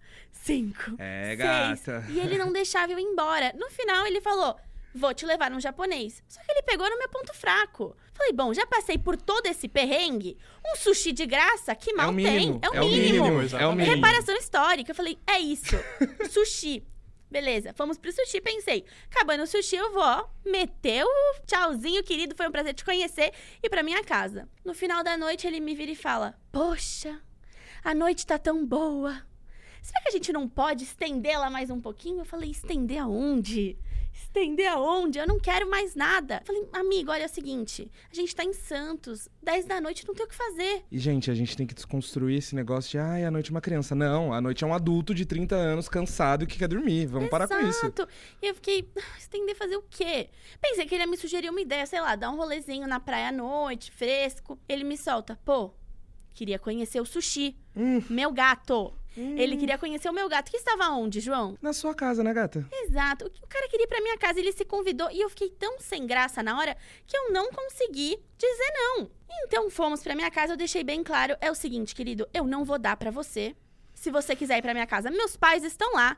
cinco, 0.43 0.97
É, 0.99 1.27
seis. 1.37 1.39
gata. 1.39 2.05
E 2.09 2.19
ele 2.21 2.37
não 2.39 2.53
deixava 2.53 2.93
eu 2.93 2.99
ir 2.99 3.03
embora. 3.03 3.53
No 3.59 3.69
final, 3.71 4.07
ele 4.07 4.21
falou: 4.21 4.57
Vou 4.95 5.15
te 5.15 5.25
levar 5.25 5.51
num 5.51 5.61
japonês. 5.61 6.23
Só 6.29 6.41
que 6.43 6.53
ele 6.53 6.63
pegou 6.63 6.89
no 6.91 6.99
meu 6.99 7.09
ponto 7.09 7.33
fraco. 7.33 7.97
Falei, 8.13 8.33
bom, 8.35 8.53
já 8.53 8.67
passei 8.67 8.99
por 8.99 9.17
todo 9.17 9.47
esse 9.47 9.67
perrengue. 9.67 10.37
Um 10.67 10.77
sushi 10.77 11.13
de 11.13 11.25
graça, 11.25 11.75
que 11.75 11.95
mal 11.95 12.09
é 12.09 12.11
o 12.11 12.13
mínimo. 12.13 12.61
tem. 12.61 12.69
É 12.69 12.71
o 12.71 12.75
é 12.77 12.81
o 12.83 12.85
mínimo. 12.89 13.25
mínimo. 13.25 13.57
É 13.59 13.67
o 13.67 13.73
mínimo. 13.75 13.95
Reparação 13.97 14.37
histórica. 14.37 14.91
Eu 14.91 14.95
falei, 14.95 15.19
é 15.27 15.39
isso. 15.39 15.77
sushi. 16.31 16.85
Beleza, 17.31 17.73
fomos 17.73 17.97
pro 17.97 18.13
sushi, 18.13 18.43
pensei. 18.43 18.85
Acabando 19.11 19.45
o 19.45 19.47
sushi, 19.47 19.77
eu 19.77 19.91
vou 19.95 20.03
ó, 20.03 20.27
meter 20.45 21.03
o 21.03 21.35
tchauzinho, 21.47 22.05
querido. 22.05 22.37
Foi 22.37 22.47
um 22.47 22.53
prazer 22.53 22.75
te 22.75 22.85
conhecer. 22.85 23.33
E 23.63 23.71
pra 23.71 23.83
minha 23.83 24.05
casa. 24.05 24.47
No 24.63 24.75
final 24.75 25.03
da 25.03 25.17
noite, 25.17 25.47
ele 25.47 25.59
me 25.59 25.75
vira 25.75 25.93
e 25.93 25.97
fala: 25.97 26.35
Poxa, 26.53 27.19
a 27.83 27.95
noite 27.95 28.27
tá 28.27 28.37
tão 28.39 28.67
boa. 28.67 29.23
Será 29.83 30.01
que 30.01 30.09
a 30.09 30.13
gente 30.13 30.33
não 30.33 30.49
pode 30.49 30.85
estendê-la 30.85 31.51
mais 31.51 31.69
um 31.69 31.81
pouquinho? 31.81 32.21
Eu 32.21 32.25
falei, 32.25 32.51
estender 32.51 33.03
aonde? 33.03 33.77
Estender 34.15 34.71
aonde? 34.71 35.19
Eu 35.19 35.27
não 35.27 35.41
quero 35.41 35.69
mais 35.69 35.95
nada. 35.97 36.41
Eu 36.41 36.47
falei, 36.47 36.69
amigo, 36.73 37.11
olha 37.11 37.23
é 37.23 37.27
o 37.27 37.29
seguinte: 37.29 37.91
a 38.11 38.15
gente 38.15 38.35
tá 38.37 38.45
em 38.45 38.53
Santos, 38.53 39.29
10 39.43 39.65
da 39.65 39.81
noite, 39.81 40.07
não 40.07 40.15
tem 40.15 40.25
o 40.25 40.29
que 40.29 40.35
fazer. 40.35 40.85
E, 40.91 40.99
gente, 40.99 41.31
a 41.31 41.35
gente 41.35 41.57
tem 41.57 41.67
que 41.67 41.75
desconstruir 41.75 42.39
esse 42.39 42.55
negócio 42.55 42.91
de, 42.93 42.99
ai, 42.99 43.25
a 43.25 43.31
noite 43.31 43.51
é 43.51 43.53
uma 43.53 43.61
criança. 43.61 43.95
Não, 43.95 44.33
a 44.33 44.41
noite 44.41 44.63
é 44.63 44.67
um 44.67 44.73
adulto 44.75 45.15
de 45.15 45.27
30 45.27 45.57
anos, 45.57 45.89
cansado 45.89 46.47
que 46.47 46.59
quer 46.59 46.69
dormir. 46.69 47.07
Vamos 47.07 47.29
parar 47.29 47.49
com 47.49 47.59
isso. 47.61 47.87
Exato. 47.87 48.07
E 48.41 48.47
eu 48.47 48.55
fiquei, 48.55 48.89
"Ah, 48.97 49.19
estender 49.19 49.57
fazer 49.57 49.77
o 49.77 49.83
quê? 49.91 50.29
Pensei 50.61 50.87
que 50.87 50.95
ele 50.95 51.03
ia 51.05 51.07
me 51.09 51.17
sugerir 51.17 51.51
uma 51.51 51.61
ideia, 51.61 51.85
sei 51.87 52.01
lá, 52.01 52.15
dar 52.15 52.31
um 52.31 52.37
rolezinho 52.37 52.87
na 52.87 53.01
praia 53.01 53.29
à 53.29 53.33
noite, 53.33 53.91
fresco. 53.91 54.59
Ele 54.69 54.85
me 54.85 54.97
solta, 54.97 55.39
pô, 55.45 55.73
queria 56.35 56.59
conhecer 56.59 57.01
o 57.01 57.05
sushi. 57.07 57.57
Hum. 57.77 58.03
Meu 58.09 58.31
gato. 58.31 58.93
Ele 59.17 59.57
queria 59.57 59.77
conhecer 59.77 60.09
o 60.09 60.13
meu 60.13 60.29
gato, 60.29 60.51
que 60.51 60.57
estava 60.57 60.89
onde, 60.91 61.21
João? 61.21 61.57
Na 61.61 61.73
sua 61.73 61.95
casa, 61.95 62.25
né, 62.25 62.33
gata? 62.33 62.67
Exato. 62.73 63.31
O 63.43 63.47
cara 63.47 63.69
queria 63.69 63.85
ir 63.85 63.89
pra 63.89 64.01
minha 64.01 64.17
casa, 64.17 64.41
ele 64.41 64.53
se 64.53 64.65
convidou 64.65 65.11
e 65.11 65.21
eu 65.21 65.29
fiquei 65.29 65.51
tão 65.51 65.79
sem 65.79 66.07
graça 66.07 66.43
na 66.43 66.59
hora 66.59 66.77
que 67.07 67.17
eu 67.17 67.31
não 67.31 67.51
consegui 67.51 68.19
dizer 68.39 68.73
não. 68.75 69.11
Então 69.45 69.71
fomos 69.71 70.03
pra 70.03 70.15
minha 70.15 70.31
casa, 70.31 70.55
eu 70.55 70.57
deixei 70.57 70.83
bem 70.83 71.03
claro, 71.03 71.37
é 71.41 71.51
o 71.51 71.55
seguinte, 71.55 71.95
querido, 71.95 72.29
eu 72.33 72.45
não 72.45 72.65
vou 72.65 72.79
dar 72.79 72.97
pra 72.97 73.11
você. 73.11 73.55
Se 73.95 74.11
você 74.11 74.35
quiser 74.35 74.59
ir 74.59 74.63
pra 74.63 74.75
minha 74.75 74.87
casa, 74.87 75.11
meus 75.11 75.37
pais 75.37 75.63
estão 75.63 75.93
lá. 75.95 76.17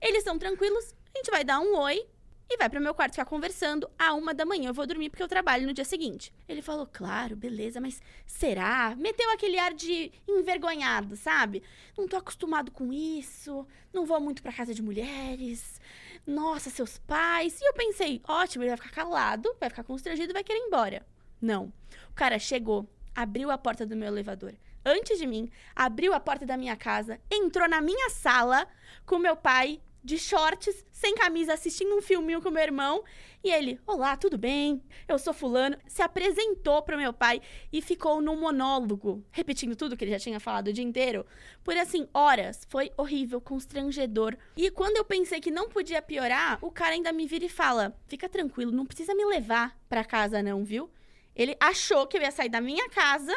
Eles 0.00 0.18
estão 0.18 0.38
tranquilos, 0.38 0.94
a 1.14 1.18
gente 1.18 1.30
vai 1.30 1.42
dar 1.44 1.58
um 1.60 1.76
oi 1.76 2.06
e 2.48 2.56
vai 2.56 2.68
pro 2.68 2.80
meu 2.80 2.94
quarto 2.94 3.12
ficar 3.12 3.24
conversando. 3.24 3.90
À 3.98 4.14
uma 4.14 4.32
da 4.32 4.44
manhã 4.44 4.70
eu 4.70 4.74
vou 4.74 4.86
dormir 4.86 5.10
porque 5.10 5.22
eu 5.22 5.28
trabalho 5.28 5.66
no 5.66 5.72
dia 5.72 5.84
seguinte. 5.84 6.32
Ele 6.48 6.62
falou, 6.62 6.86
claro, 6.86 7.34
beleza, 7.34 7.80
mas 7.80 8.00
será? 8.24 8.94
Meteu 8.96 9.30
aquele 9.30 9.58
ar 9.58 9.74
de 9.74 10.12
envergonhado, 10.28 11.16
sabe? 11.16 11.62
Não 11.96 12.06
tô 12.06 12.16
acostumado 12.16 12.70
com 12.70 12.92
isso, 12.92 13.66
não 13.92 14.06
vou 14.06 14.20
muito 14.20 14.42
pra 14.42 14.52
casa 14.52 14.72
de 14.72 14.82
mulheres. 14.82 15.80
Nossa, 16.26 16.70
seus 16.70 16.98
pais. 16.98 17.60
E 17.60 17.68
eu 17.68 17.74
pensei, 17.74 18.20
ótimo, 18.26 18.64
ele 18.64 18.70
vai 18.70 18.78
ficar 18.78 18.90
calado, 18.90 19.54
vai 19.60 19.68
ficar 19.68 19.84
constrangido 19.84 20.30
e 20.30 20.34
vai 20.34 20.44
querer 20.44 20.58
ir 20.58 20.66
embora. 20.66 21.06
Não. 21.40 21.72
O 22.10 22.14
cara 22.14 22.38
chegou, 22.38 22.88
abriu 23.14 23.50
a 23.50 23.58
porta 23.58 23.84
do 23.84 23.96
meu 23.96 24.08
elevador. 24.08 24.54
Antes 24.84 25.18
de 25.18 25.26
mim, 25.26 25.50
abriu 25.74 26.14
a 26.14 26.20
porta 26.20 26.46
da 26.46 26.56
minha 26.56 26.76
casa, 26.76 27.20
entrou 27.28 27.68
na 27.68 27.80
minha 27.80 28.08
sala 28.08 28.68
com 29.04 29.18
meu 29.18 29.36
pai 29.36 29.80
de 30.06 30.16
shorts, 30.18 30.84
sem 30.92 31.14
camisa, 31.16 31.52
assistindo 31.52 31.94
um 31.96 32.00
filminho 32.00 32.40
com 32.40 32.50
meu 32.50 32.62
irmão. 32.62 33.02
E 33.44 33.50
ele, 33.50 33.78
olá, 33.86 34.16
tudo 34.16 34.38
bem? 34.38 34.82
Eu 35.06 35.18
sou 35.18 35.34
fulano. 35.34 35.76
Se 35.86 36.00
apresentou 36.00 36.80
pro 36.82 36.96
meu 36.96 37.12
pai 37.12 37.42
e 37.72 37.82
ficou 37.82 38.22
num 38.22 38.36
monólogo, 38.36 39.24
repetindo 39.30 39.76
tudo 39.76 39.96
que 39.96 40.04
ele 40.04 40.12
já 40.12 40.18
tinha 40.18 40.40
falado 40.40 40.68
o 40.68 40.72
dia 40.72 40.84
inteiro. 40.84 41.26
Por 41.62 41.76
assim, 41.76 42.08
horas. 42.14 42.66
Foi 42.68 42.90
horrível, 42.96 43.40
constrangedor. 43.40 44.36
E 44.56 44.70
quando 44.70 44.96
eu 44.96 45.04
pensei 45.04 45.40
que 45.40 45.50
não 45.50 45.68
podia 45.68 46.00
piorar, 46.00 46.58
o 46.62 46.70
cara 46.70 46.94
ainda 46.94 47.12
me 47.12 47.26
vira 47.26 47.44
e 47.44 47.48
fala: 47.48 47.96
Fica 48.06 48.28
tranquilo, 48.28 48.72
não 48.72 48.86
precisa 48.86 49.14
me 49.14 49.24
levar 49.24 49.76
pra 49.88 50.04
casa, 50.04 50.42
não, 50.42 50.64
viu? 50.64 50.88
Ele 51.34 51.56
achou 51.60 52.06
que 52.06 52.16
eu 52.16 52.22
ia 52.22 52.30
sair 52.30 52.48
da 52.48 52.60
minha 52.60 52.88
casa 52.88 53.34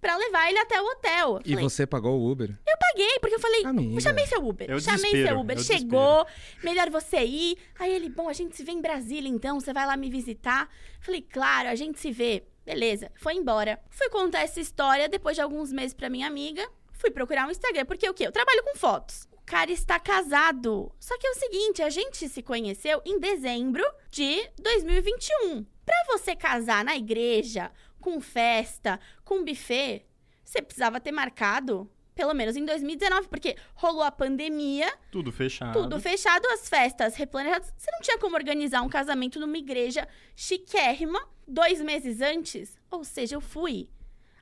pra 0.00 0.16
levar 0.16 0.48
ele 0.48 0.58
até 0.58 0.80
o 0.80 0.84
hotel. 0.84 1.34
Eu 1.36 1.40
E 1.44 1.50
falei, 1.50 1.64
você 1.64 1.86
pagou 1.86 2.18
o 2.18 2.30
Uber? 2.30 2.50
eu 2.66 2.71
paguei, 2.92 3.18
porque 3.20 3.34
eu 3.34 3.40
falei, 3.40 3.64
Amiga. 3.64 3.94
eu 3.94 4.00
chamei 4.00 4.26
seu 4.26 4.46
Uber. 4.46 4.70
É 4.70 4.74
o 4.74 4.80
chamei 4.80 4.98
desespero, 4.98 5.28
seu 5.28 5.40
Uber. 5.40 5.56
é 5.56 5.60
o 5.60 5.62
Chegou, 5.64 6.26
melhor 6.62 6.90
você 6.90 7.24
ir. 7.24 7.58
Aí 7.78 7.92
ele, 7.92 8.08
bom, 8.08 8.28
a 8.28 8.32
gente 8.32 8.56
se 8.56 8.62
vê 8.62 8.72
em 8.72 8.80
Brasília 8.80 9.28
então, 9.28 9.58
você 9.58 9.72
vai 9.72 9.86
lá 9.86 9.96
me 9.96 10.10
visitar. 10.10 10.68
Falei, 11.00 11.22
claro, 11.22 11.68
a 11.68 11.74
gente 11.74 11.98
se 11.98 12.12
vê. 12.12 12.44
Beleza, 12.64 13.10
foi 13.16 13.34
embora. 13.34 13.80
Fui 13.90 14.08
contar 14.10 14.40
essa 14.40 14.60
história 14.60 15.08
depois 15.08 15.34
de 15.34 15.42
alguns 15.42 15.72
meses 15.72 15.94
pra 15.94 16.08
minha 16.10 16.26
amiga. 16.26 16.68
Fui 16.92 17.10
procurar 17.10 17.46
um 17.48 17.50
Instagram, 17.50 17.84
porque 17.84 18.08
o 18.08 18.14
quê? 18.14 18.26
Eu 18.26 18.32
trabalho 18.32 18.62
com 18.62 18.78
fotos. 18.78 19.26
O 19.32 19.40
cara 19.44 19.72
está 19.72 19.98
casado. 19.98 20.92
Só 21.00 21.18
que 21.18 21.26
é 21.26 21.30
o 21.30 21.34
seguinte, 21.34 21.82
a 21.82 21.90
gente 21.90 22.28
se 22.28 22.42
conheceu 22.42 23.02
em 23.04 23.18
dezembro 23.18 23.84
de 24.10 24.48
2021. 24.60 25.64
Pra 25.84 25.96
você 26.12 26.36
casar 26.36 26.84
na 26.84 26.96
igreja, 26.96 27.72
com 28.00 28.20
festa, 28.20 29.00
com 29.24 29.44
buffet, 29.44 30.06
você 30.44 30.62
precisava 30.62 31.00
ter 31.00 31.10
marcado 31.10 31.90
pelo 32.22 32.34
menos 32.34 32.54
em 32.56 32.64
2019, 32.64 33.26
porque 33.26 33.56
rolou 33.74 34.04
a 34.04 34.12
pandemia, 34.12 34.86
Tudo 35.10 35.32
fechado. 35.32 35.72
tudo 35.72 35.98
fechado, 36.00 36.46
as 36.50 36.68
festas 36.68 37.16
replanejadas. 37.16 37.72
Você 37.76 37.90
não 37.90 38.00
tinha 38.00 38.16
como 38.16 38.36
organizar 38.36 38.80
um 38.82 38.88
casamento 38.88 39.40
numa 39.40 39.58
igreja 39.58 40.06
chiquérrima 40.36 41.20
dois 41.48 41.80
meses 41.80 42.20
antes. 42.20 42.78
Ou 42.88 43.02
seja, 43.02 43.34
eu 43.34 43.40
fui 43.40 43.88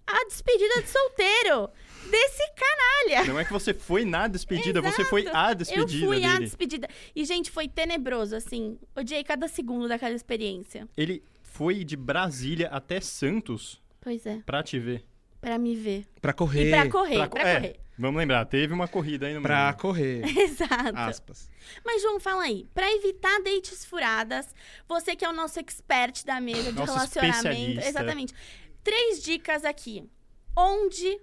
a 0.07 0.27
despedida 0.27 0.83
de 0.83 0.89
solteiro 0.91 1.71
desse 2.11 2.43
canalha. 2.55 3.27
Não 3.33 3.41
é 3.41 3.47
que 3.47 3.53
você 3.53 3.73
foi 3.73 4.05
na 4.05 4.29
despedida, 4.29 4.83
você 4.83 5.03
foi 5.07 5.27
a 5.27 5.55
despedida 5.55 6.05
eu 6.05 6.07
fui 6.07 6.21
dele. 6.21 6.27
a 6.27 6.39
despedida. 6.39 6.89
E, 7.17 7.25
gente, 7.25 7.51
foi 7.51 7.67
tenebroso, 7.67 8.37
assim. 8.37 8.79
Odiei 8.95 9.25
cada 9.25 9.49
segundo 9.49 9.89
daquela 9.89 10.15
experiência. 10.15 10.87
Ele 10.95 11.25
foi 11.43 11.83
de 11.83 11.97
Brasília 11.97 12.69
até 12.69 13.01
Santos 13.01 13.81
Pois 14.03 14.27
é. 14.27 14.43
pra 14.45 14.63
te 14.63 14.79
ver. 14.79 15.07
Pra 15.41 15.59
me 15.59 15.75
ver. 15.75 16.07
Pra 16.21 16.33
correr. 16.33 16.69
E 16.69 16.71
pra 16.71 16.89
correr, 16.91 17.17
Pra 17.17 17.29
pra, 17.29 17.49
é. 17.49 17.55
correr. 17.61 17.81
Vamos 17.99 18.19
lembrar, 18.19 18.45
teve 18.47 18.73
uma 18.73 18.89
corrida 18.89 19.27
aí 19.27 19.35
no 19.35 19.43
Pra 19.43 19.65
meio. 19.67 19.77
correr. 19.77 20.23
Exato. 20.39 20.97
Aspas. 20.97 21.51
Mas, 21.85 22.01
João, 22.03 22.19
fala 22.19 22.43
aí. 22.45 22.67
Pra 22.75 22.91
evitar 22.91 23.41
dates 23.43 23.85
furadas, 23.85 24.55
você 24.89 25.15
que 25.15 25.25
é 25.25 25.29
o 25.29 25.33
nosso 25.33 25.59
expert 25.61 26.25
da 26.25 26.41
mesa 26.41 26.73
de 26.73 26.79
Nosso 26.79 26.93
relacionamento. 26.95 27.81
Exatamente. 27.87 28.35
Três 28.83 29.23
dicas 29.23 29.65
aqui. 29.67 30.09
Onde, 30.57 31.21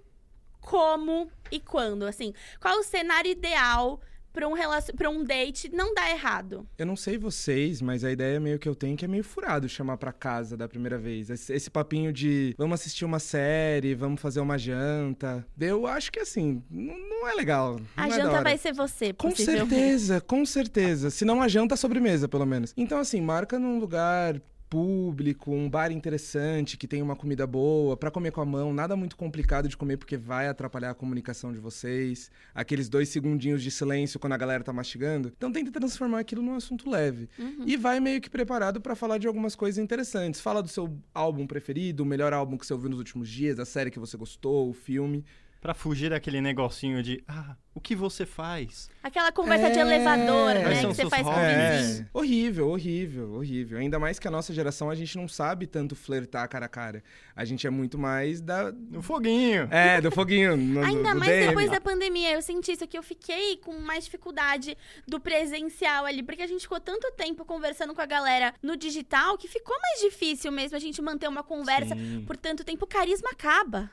como 0.61 1.31
e 1.51 1.59
quando. 1.59 2.03
Assim, 2.05 2.33
qual 2.59 2.77
o 2.79 2.83
cenário 2.83 3.31
ideal 3.31 3.99
pra 4.37 4.47
um, 4.47 4.53
relacion... 4.53 4.95
pra 4.95 5.09
um 5.09 5.23
date 5.23 5.69
não 5.73 5.95
dar 5.95 6.11
errado? 6.11 6.67
Eu 6.77 6.85
não 6.85 6.95
sei 6.95 7.17
vocês, 7.17 7.81
mas 7.81 8.03
a 8.03 8.11
ideia 8.11 8.39
meio 8.39 8.59
que 8.59 8.69
eu 8.69 8.75
tenho 8.75 8.93
é 8.93 8.97
que 8.97 9.05
é 9.05 9.07
meio 9.07 9.23
furado 9.23 9.67
chamar 9.67 9.97
pra 9.97 10.13
casa 10.13 10.55
da 10.55 10.67
primeira 10.67 10.97
vez. 10.97 11.31
Esse, 11.31 11.51
esse 11.53 11.71
papinho 11.71 12.13
de 12.13 12.53
vamos 12.57 12.79
assistir 12.79 13.03
uma 13.03 13.19
série, 13.19 13.95
vamos 13.95 14.21
fazer 14.21 14.39
uma 14.39 14.57
janta. 14.57 15.43
Eu 15.59 15.87
acho 15.87 16.11
que 16.11 16.19
assim, 16.19 16.61
não, 16.69 16.97
não 16.97 17.27
é 17.27 17.33
legal. 17.33 17.79
A 17.95 18.07
não 18.07 18.13
é 18.13 18.17
da 18.17 18.23
janta 18.25 18.43
vai 18.43 18.57
ser 18.57 18.73
você, 18.73 19.11
Com 19.11 19.35
certeza, 19.35 20.21
com 20.21 20.45
certeza. 20.45 21.09
Se 21.09 21.25
não 21.25 21.41
a 21.41 21.47
janta, 21.47 21.73
a 21.73 21.77
sobremesa, 21.77 22.27
pelo 22.27 22.45
menos. 22.45 22.73
Então, 22.77 22.99
assim, 22.99 23.19
marca 23.19 23.57
num 23.57 23.79
lugar 23.79 24.39
público, 24.69 25.51
um 25.51 25.69
bar 25.69 25.91
interessante, 25.91 26.77
que 26.77 26.87
tem 26.87 27.01
uma 27.01 27.15
comida 27.15 27.47
boa, 27.47 27.95
pra 27.95 28.11
comer 28.11 28.31
com 28.31 28.41
a 28.41 28.45
mão, 28.45 28.73
nada 28.73 28.95
muito 28.95 29.15
complicado 29.15 29.67
de 29.67 29.77
comer 29.77 29.97
porque 29.97 30.17
vai 30.17 30.47
atrapalhar 30.47 30.91
a 30.91 30.93
comunicação 30.93 31.51
de 31.51 31.59
vocês. 31.59 32.29
Aqueles 32.53 32.89
dois 32.89 33.09
segundinhos 33.09 33.63
de 33.63 33.71
silêncio 33.71 34.19
quando 34.19 34.33
a 34.33 34.37
galera 34.37 34.63
tá 34.63 34.73
mastigando. 34.73 35.31
Então 35.37 35.51
tenta 35.51 35.71
transformar 35.71 36.19
aquilo 36.19 36.41
num 36.41 36.55
assunto 36.55 36.89
leve. 36.89 37.29
Uhum. 37.37 37.63
E 37.65 37.77
vai 37.77 37.99
meio 37.99 38.21
que 38.21 38.29
preparado 38.29 38.81
pra 38.81 38.95
falar 38.95 39.17
de 39.17 39.27
algumas 39.27 39.55
coisas 39.55 39.77
interessantes. 39.81 40.41
Fala 40.41 40.61
do 40.61 40.69
seu 40.69 40.97
álbum 41.13 41.47
preferido, 41.47 42.03
o 42.03 42.05
melhor 42.05 42.33
álbum 42.33 42.57
que 42.57 42.65
você 42.65 42.73
ouviu 42.73 42.89
nos 42.89 42.99
últimos 42.99 43.29
dias, 43.29 43.59
a 43.59 43.65
série 43.65 43.91
que 43.91 43.99
você 43.99 44.17
gostou, 44.17 44.69
o 44.69 44.73
filme. 44.73 45.23
Pra 45.59 45.73
fugir 45.73 46.11
daquele 46.11 46.39
negocinho 46.39 47.01
de, 47.01 47.23
ah, 47.27 47.55
o 47.73 47.81
que 47.81 47.95
você 47.95 48.25
faz? 48.25 48.89
Aquela 49.01 49.31
conversa 49.31 49.71
de 49.71 49.79
É. 49.79 49.81
elevador, 49.81 50.53
Quais 50.53 50.63
né? 50.63 50.79
Que 50.81 50.85
você 50.87 51.09
faz 51.09 51.23
com 51.23 51.29
o 51.29 51.33
hobbies? 51.33 51.87
vizinho. 51.87 52.05
É, 52.13 52.17
horrível, 52.17 52.69
horrível, 52.69 53.33
horrível. 53.33 53.79
Ainda 53.79 53.97
mais 53.99 54.19
que 54.19 54.27
a 54.27 54.31
nossa 54.31 54.53
geração, 54.53 54.89
a 54.89 54.95
gente 54.95 55.17
não 55.17 55.27
sabe 55.27 55.65
tanto 55.65 55.95
flertar 55.95 56.47
cara 56.47 56.67
a 56.67 56.69
cara. 56.69 57.03
A 57.35 57.43
gente 57.43 57.65
é 57.65 57.69
muito 57.71 57.97
mais 57.97 58.39
da... 58.39 58.71
No 58.71 59.01
foguinho. 59.01 59.67
É, 59.71 59.99
do 59.99 60.11
foguinho. 60.11 60.55
no- 60.55 60.83
Ainda 60.83 61.13
do 61.13 61.19
mais 61.19 61.31
DM. 61.31 61.47
depois 61.47 61.71
da 61.71 61.81
pandemia. 61.81 62.31
Eu 62.33 62.41
senti 62.41 62.71
isso 62.73 62.87
que 62.87 62.97
eu 62.97 63.03
fiquei 63.03 63.57
com 63.57 63.77
mais 63.79 64.05
dificuldade 64.05 64.77
do 65.07 65.19
presencial 65.19 66.05
ali, 66.05 66.21
porque 66.21 66.43
a 66.43 66.47
gente 66.47 66.61
ficou 66.61 66.79
tanto 66.79 67.11
tempo 67.13 67.43
conversando 67.43 67.93
com 67.95 68.01
a 68.01 68.05
galera 68.05 68.53
no 68.61 68.77
digital 68.77 69.37
que 69.37 69.47
ficou 69.47 69.75
mais 69.81 70.01
difícil 70.01 70.51
mesmo 70.51 70.77
a 70.77 70.79
gente 70.79 71.01
manter 71.01 71.27
uma 71.27 71.43
conversa 71.43 71.95
Sim. 71.95 72.23
por 72.27 72.37
tanto 72.37 72.63
tempo. 72.63 72.85
O 72.85 72.87
carisma 72.87 73.29
acaba. 73.31 73.89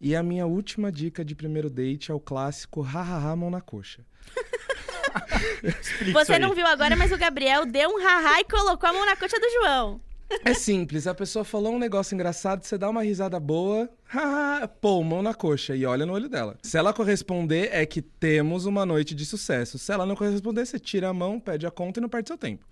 E 0.00 0.14
a 0.14 0.22
minha 0.22 0.46
última 0.46 0.92
dica 0.92 1.24
de 1.24 1.34
primeiro 1.34 1.70
date 1.70 2.10
é 2.10 2.14
o 2.14 2.20
clássico 2.20 2.80
hahaha 2.80 3.34
mão 3.34 3.50
na 3.50 3.60
coxa. 3.60 4.04
Isso 5.64 6.12
Você 6.12 6.38
não 6.38 6.54
viu 6.54 6.66
agora, 6.66 6.94
mas 6.96 7.10
o 7.12 7.18
Gabriel 7.18 7.64
deu 7.64 7.88
um 7.88 7.98
haha 7.98 8.40
e 8.40 8.44
colocou 8.44 8.88
a 8.88 8.92
mão 8.92 9.06
na 9.06 9.16
coxa 9.16 9.38
do 9.40 9.50
João. 9.50 10.00
É 10.44 10.52
simples, 10.54 11.06
a 11.06 11.14
pessoa 11.14 11.44
falou 11.44 11.72
um 11.72 11.78
negócio 11.78 12.12
engraçado, 12.12 12.64
você 12.64 12.76
dá 12.76 12.90
uma 12.90 13.02
risada 13.02 13.38
boa, 13.38 13.88
haha, 14.04 14.66
pô, 14.66 15.02
mão 15.04 15.22
na 15.22 15.32
coxa 15.32 15.76
e 15.76 15.86
olha 15.86 16.04
no 16.04 16.12
olho 16.12 16.28
dela. 16.28 16.58
Se 16.62 16.76
ela 16.76 16.92
corresponder, 16.92 17.68
é 17.72 17.86
que 17.86 18.02
temos 18.02 18.66
uma 18.66 18.84
noite 18.84 19.14
de 19.14 19.24
sucesso. 19.24 19.78
Se 19.78 19.92
ela 19.92 20.04
não 20.04 20.16
corresponder, 20.16 20.66
você 20.66 20.80
tira 20.80 21.08
a 21.08 21.14
mão, 21.14 21.38
pede 21.38 21.64
a 21.64 21.70
conta 21.70 22.00
e 22.00 22.02
não 22.02 22.08
perde 22.08 22.28
seu 22.28 22.36
tempo. 22.36 22.66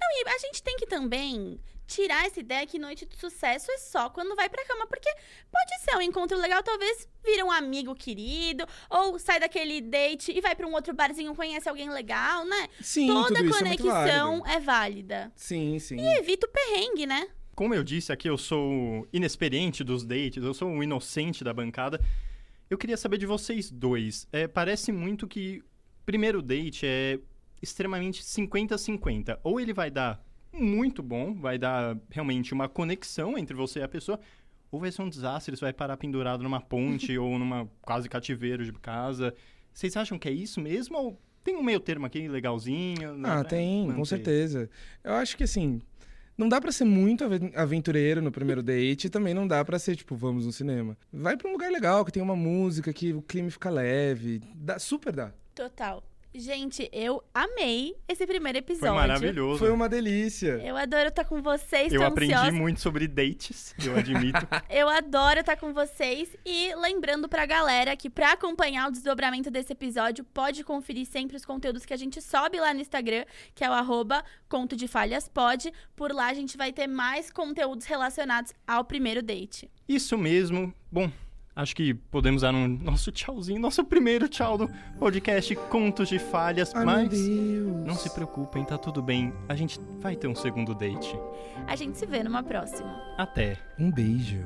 Não, 0.00 0.10
e 0.10 0.28
a 0.34 0.38
gente 0.38 0.62
tem 0.62 0.76
que 0.76 0.86
também 0.86 1.60
tirar 1.88 2.26
essa 2.26 2.38
ideia 2.38 2.66
que 2.66 2.78
noite 2.78 3.06
de 3.06 3.16
sucesso 3.16 3.72
é 3.72 3.78
só 3.78 4.10
quando 4.10 4.36
vai 4.36 4.48
pra 4.48 4.64
cama, 4.66 4.86
porque 4.86 5.10
pode 5.50 5.82
ser 5.82 5.96
um 5.96 6.02
encontro 6.02 6.38
legal, 6.38 6.62
talvez 6.62 7.08
vira 7.24 7.44
um 7.44 7.50
amigo 7.50 7.94
querido, 7.94 8.64
ou 8.90 9.18
sai 9.18 9.40
daquele 9.40 9.80
date 9.80 10.30
e 10.30 10.40
vai 10.40 10.54
pra 10.54 10.66
um 10.66 10.74
outro 10.74 10.94
barzinho, 10.94 11.34
conhece 11.34 11.68
alguém 11.68 11.90
legal, 11.90 12.44
né? 12.44 12.68
Sim, 12.80 13.06
Toda 13.08 13.36
tudo 13.36 13.48
isso 13.48 13.64
é 13.64 13.68
muito 13.68 13.82
conexão 13.82 14.40
válido. 14.40 14.48
é 14.56 14.60
válida. 14.60 15.32
Sim, 15.34 15.78
sim. 15.78 15.96
E 15.98 16.18
evita 16.18 16.46
o 16.46 16.50
perrengue, 16.50 17.06
né? 17.06 17.26
Como 17.54 17.74
eu 17.74 17.82
disse 17.82 18.12
aqui, 18.12 18.28
eu 18.28 18.36
sou 18.38 19.08
inexperiente 19.12 19.82
dos 19.82 20.04
dates, 20.04 20.44
eu 20.44 20.54
sou 20.54 20.68
um 20.68 20.82
inocente 20.82 21.42
da 21.42 21.52
bancada. 21.52 22.00
Eu 22.70 22.76
queria 22.76 22.98
saber 22.98 23.16
de 23.16 23.26
vocês 23.26 23.70
dois. 23.70 24.28
É, 24.30 24.46
parece 24.46 24.92
muito 24.92 25.26
que 25.26 25.64
primeiro 26.04 26.42
date 26.42 26.86
é 26.86 27.18
extremamente 27.62 28.22
50-50. 28.22 29.40
Ou 29.42 29.58
ele 29.58 29.72
vai 29.72 29.90
dar 29.90 30.22
muito 30.60 31.02
bom, 31.02 31.34
vai 31.34 31.58
dar 31.58 31.96
realmente 32.10 32.52
uma 32.52 32.68
conexão 32.68 33.36
entre 33.38 33.54
você 33.56 33.80
e 33.80 33.82
a 33.82 33.88
pessoa, 33.88 34.18
ou 34.70 34.80
vai 34.80 34.92
ser 34.92 35.02
um 35.02 35.08
desastre, 35.08 35.56
você 35.56 35.64
vai 35.64 35.72
parar 35.72 35.96
pendurado 35.96 36.42
numa 36.42 36.60
ponte 36.60 37.16
ou 37.18 37.38
numa 37.38 37.68
quase 37.82 38.08
cativeiro 38.08 38.64
de 38.64 38.72
casa. 38.72 39.34
Vocês 39.72 39.96
acham 39.96 40.18
que 40.18 40.28
é 40.28 40.32
isso 40.32 40.60
mesmo? 40.60 40.96
Ou 40.98 41.20
tem 41.44 41.56
um 41.56 41.62
meio 41.62 41.80
termo 41.80 42.04
aqui 42.06 42.28
legalzinho? 42.28 43.10
Ah, 43.10 43.16
Dá 43.16 43.34
pra 43.40 43.44
tem, 43.44 43.90
com 43.92 44.04
certeza. 44.04 44.68
Eu 45.04 45.12
acho 45.14 45.36
que 45.36 45.44
assim, 45.44 45.80
não 46.36 46.48
dá 46.48 46.60
pra 46.60 46.70
ser 46.72 46.84
muito 46.84 47.24
aven- 47.24 47.52
aventureiro 47.54 48.20
no 48.20 48.30
primeiro 48.30 48.62
date 48.64 49.06
e 49.06 49.10
também 49.10 49.32
não 49.32 49.46
dá 49.46 49.64
pra 49.64 49.78
ser 49.78 49.96
tipo, 49.96 50.14
vamos 50.16 50.44
no 50.44 50.52
cinema. 50.52 50.96
Vai 51.12 51.36
pra 51.36 51.48
um 51.48 51.52
lugar 51.52 51.70
legal, 51.70 52.04
que 52.04 52.12
tem 52.12 52.22
uma 52.22 52.36
música, 52.36 52.92
que 52.92 53.12
o 53.14 53.22
clima 53.22 53.50
fica 53.50 53.70
leve. 53.70 54.40
Dá, 54.54 54.78
super 54.78 55.14
dá. 55.14 55.32
Total. 55.54 56.02
Gente, 56.34 56.88
eu 56.92 57.24
amei 57.32 57.96
esse 58.06 58.26
primeiro 58.26 58.58
Foi 58.58 58.74
episódio. 58.74 58.94
maravilhoso. 58.94 59.58
Foi 59.58 59.70
uma 59.70 59.88
delícia. 59.88 60.60
Eu 60.62 60.76
adoro 60.76 61.08
estar 61.08 61.24
com 61.24 61.40
vocês, 61.42 61.92
Eu 61.92 62.04
aprendi 62.04 62.34
ansiosa. 62.34 62.52
muito 62.52 62.80
sobre 62.80 63.08
dates, 63.08 63.74
eu 63.84 63.96
admito. 63.96 64.46
Eu 64.68 64.88
adoro 64.88 65.40
estar 65.40 65.56
com 65.56 65.72
vocês 65.72 66.36
e 66.44 66.74
lembrando 66.76 67.28
pra 67.28 67.46
galera 67.46 67.96
que 67.96 68.10
pra 68.10 68.32
acompanhar 68.32 68.88
o 68.88 68.92
desdobramento 68.92 69.50
desse 69.50 69.72
episódio, 69.72 70.22
pode 70.22 70.62
conferir 70.62 71.06
sempre 71.06 71.36
os 71.36 71.44
conteúdos 71.44 71.84
que 71.86 71.94
a 71.94 71.96
gente 71.96 72.20
sobe 72.20 72.60
lá 72.60 72.74
no 72.74 72.80
Instagram, 72.80 73.24
que 73.54 73.64
é 73.64 73.70
o 73.70 73.72
arroba 73.72 74.22
conto 74.48 74.76
de 74.76 74.86
falhas 74.86 75.28
pode. 75.28 75.72
Por 75.96 76.12
lá 76.12 76.26
a 76.28 76.34
gente 76.34 76.56
vai 76.56 76.72
ter 76.72 76.86
mais 76.86 77.30
conteúdos 77.32 77.86
relacionados 77.86 78.52
ao 78.66 78.84
primeiro 78.84 79.22
date. 79.22 79.70
Isso 79.88 80.16
mesmo. 80.18 80.72
Bom, 80.92 81.10
acho 81.58 81.74
que 81.74 81.92
podemos 81.92 82.42
dar 82.42 82.54
um 82.54 82.68
nosso 82.68 83.10
tchauzinho, 83.10 83.60
nosso 83.60 83.84
primeiro 83.84 84.28
tchau 84.28 84.56
do 84.56 84.70
podcast 84.98 85.54
Contos 85.68 86.08
de 86.08 86.18
Falhas, 86.18 86.72
Ai, 86.74 86.84
mas 86.84 87.12
meu 87.12 87.64
Deus. 87.64 87.86
não 87.86 87.94
se 87.96 88.08
preocupem, 88.10 88.64
tá 88.64 88.78
tudo 88.78 89.02
bem. 89.02 89.32
A 89.48 89.56
gente 89.56 89.80
vai 90.00 90.14
ter 90.14 90.28
um 90.28 90.34
segundo 90.36 90.72
date. 90.72 91.18
A 91.66 91.74
gente 91.74 91.98
se 91.98 92.06
vê 92.06 92.22
numa 92.22 92.42
próxima. 92.44 92.88
Até. 93.18 93.58
Um 93.78 93.90
beijo. 93.90 94.38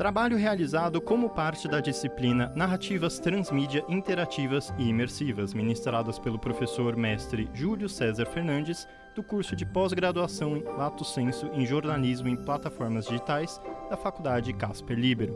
Trabalho 0.00 0.38
realizado 0.38 0.98
como 0.98 1.28
parte 1.28 1.68
da 1.68 1.78
disciplina 1.78 2.50
Narrativas 2.56 3.18
Transmídia 3.18 3.84
Interativas 3.86 4.72
e 4.78 4.88
Imersivas, 4.88 5.52
ministradas 5.52 6.18
pelo 6.18 6.38
professor 6.38 6.96
mestre 6.96 7.50
Júlio 7.52 7.86
César 7.86 8.24
Fernandes, 8.24 8.88
do 9.14 9.22
curso 9.22 9.54
de 9.54 9.66
pós-graduação 9.66 10.56
em 10.56 10.62
Lato 10.62 11.04
Senso 11.04 11.50
em 11.52 11.66
Jornalismo 11.66 12.30
em 12.30 12.36
Plataformas 12.36 13.04
Digitais 13.04 13.60
da 13.90 13.96
Faculdade 13.98 14.54
Casper 14.54 14.98
Libero. 14.98 15.34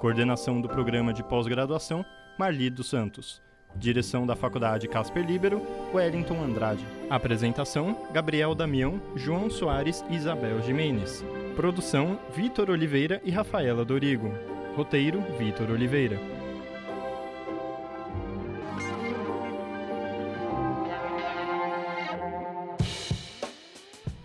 Coordenação 0.00 0.60
do 0.60 0.68
programa 0.68 1.12
de 1.12 1.22
pós-graduação 1.22 2.04
Marli 2.36 2.70
dos 2.70 2.90
Santos. 2.90 3.40
Direção 3.74 4.26
da 4.26 4.36
Faculdade 4.36 4.86
Casper 4.86 5.24
Libero, 5.24 5.60
Wellington 5.92 6.42
Andrade. 6.42 6.86
Apresentação: 7.10 7.96
Gabriel 8.12 8.54
Damião, 8.54 9.00
João 9.16 9.50
Soares 9.50 10.04
e 10.08 10.14
Isabel 10.14 10.62
Jimenez. 10.62 11.24
Produção: 11.56 12.18
Vitor 12.34 12.70
Oliveira 12.70 13.20
e 13.24 13.30
Rafaela 13.30 13.84
Dorigo. 13.84 14.32
Roteiro: 14.76 15.22
Vitor 15.38 15.70
Oliveira. 15.70 16.18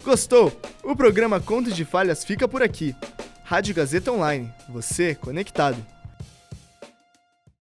Gostou? 0.04 0.58
O 0.84 0.96
programa 0.96 1.42
Contos 1.42 1.76
de 1.76 1.84
Falhas 1.84 2.24
fica 2.24 2.48
por 2.48 2.64
aqui. 2.64 2.96
Rádio 3.44 3.76
Gazeta 3.76 4.10
Online. 4.12 4.50
Você 4.70 5.16
conectado. 5.16 5.97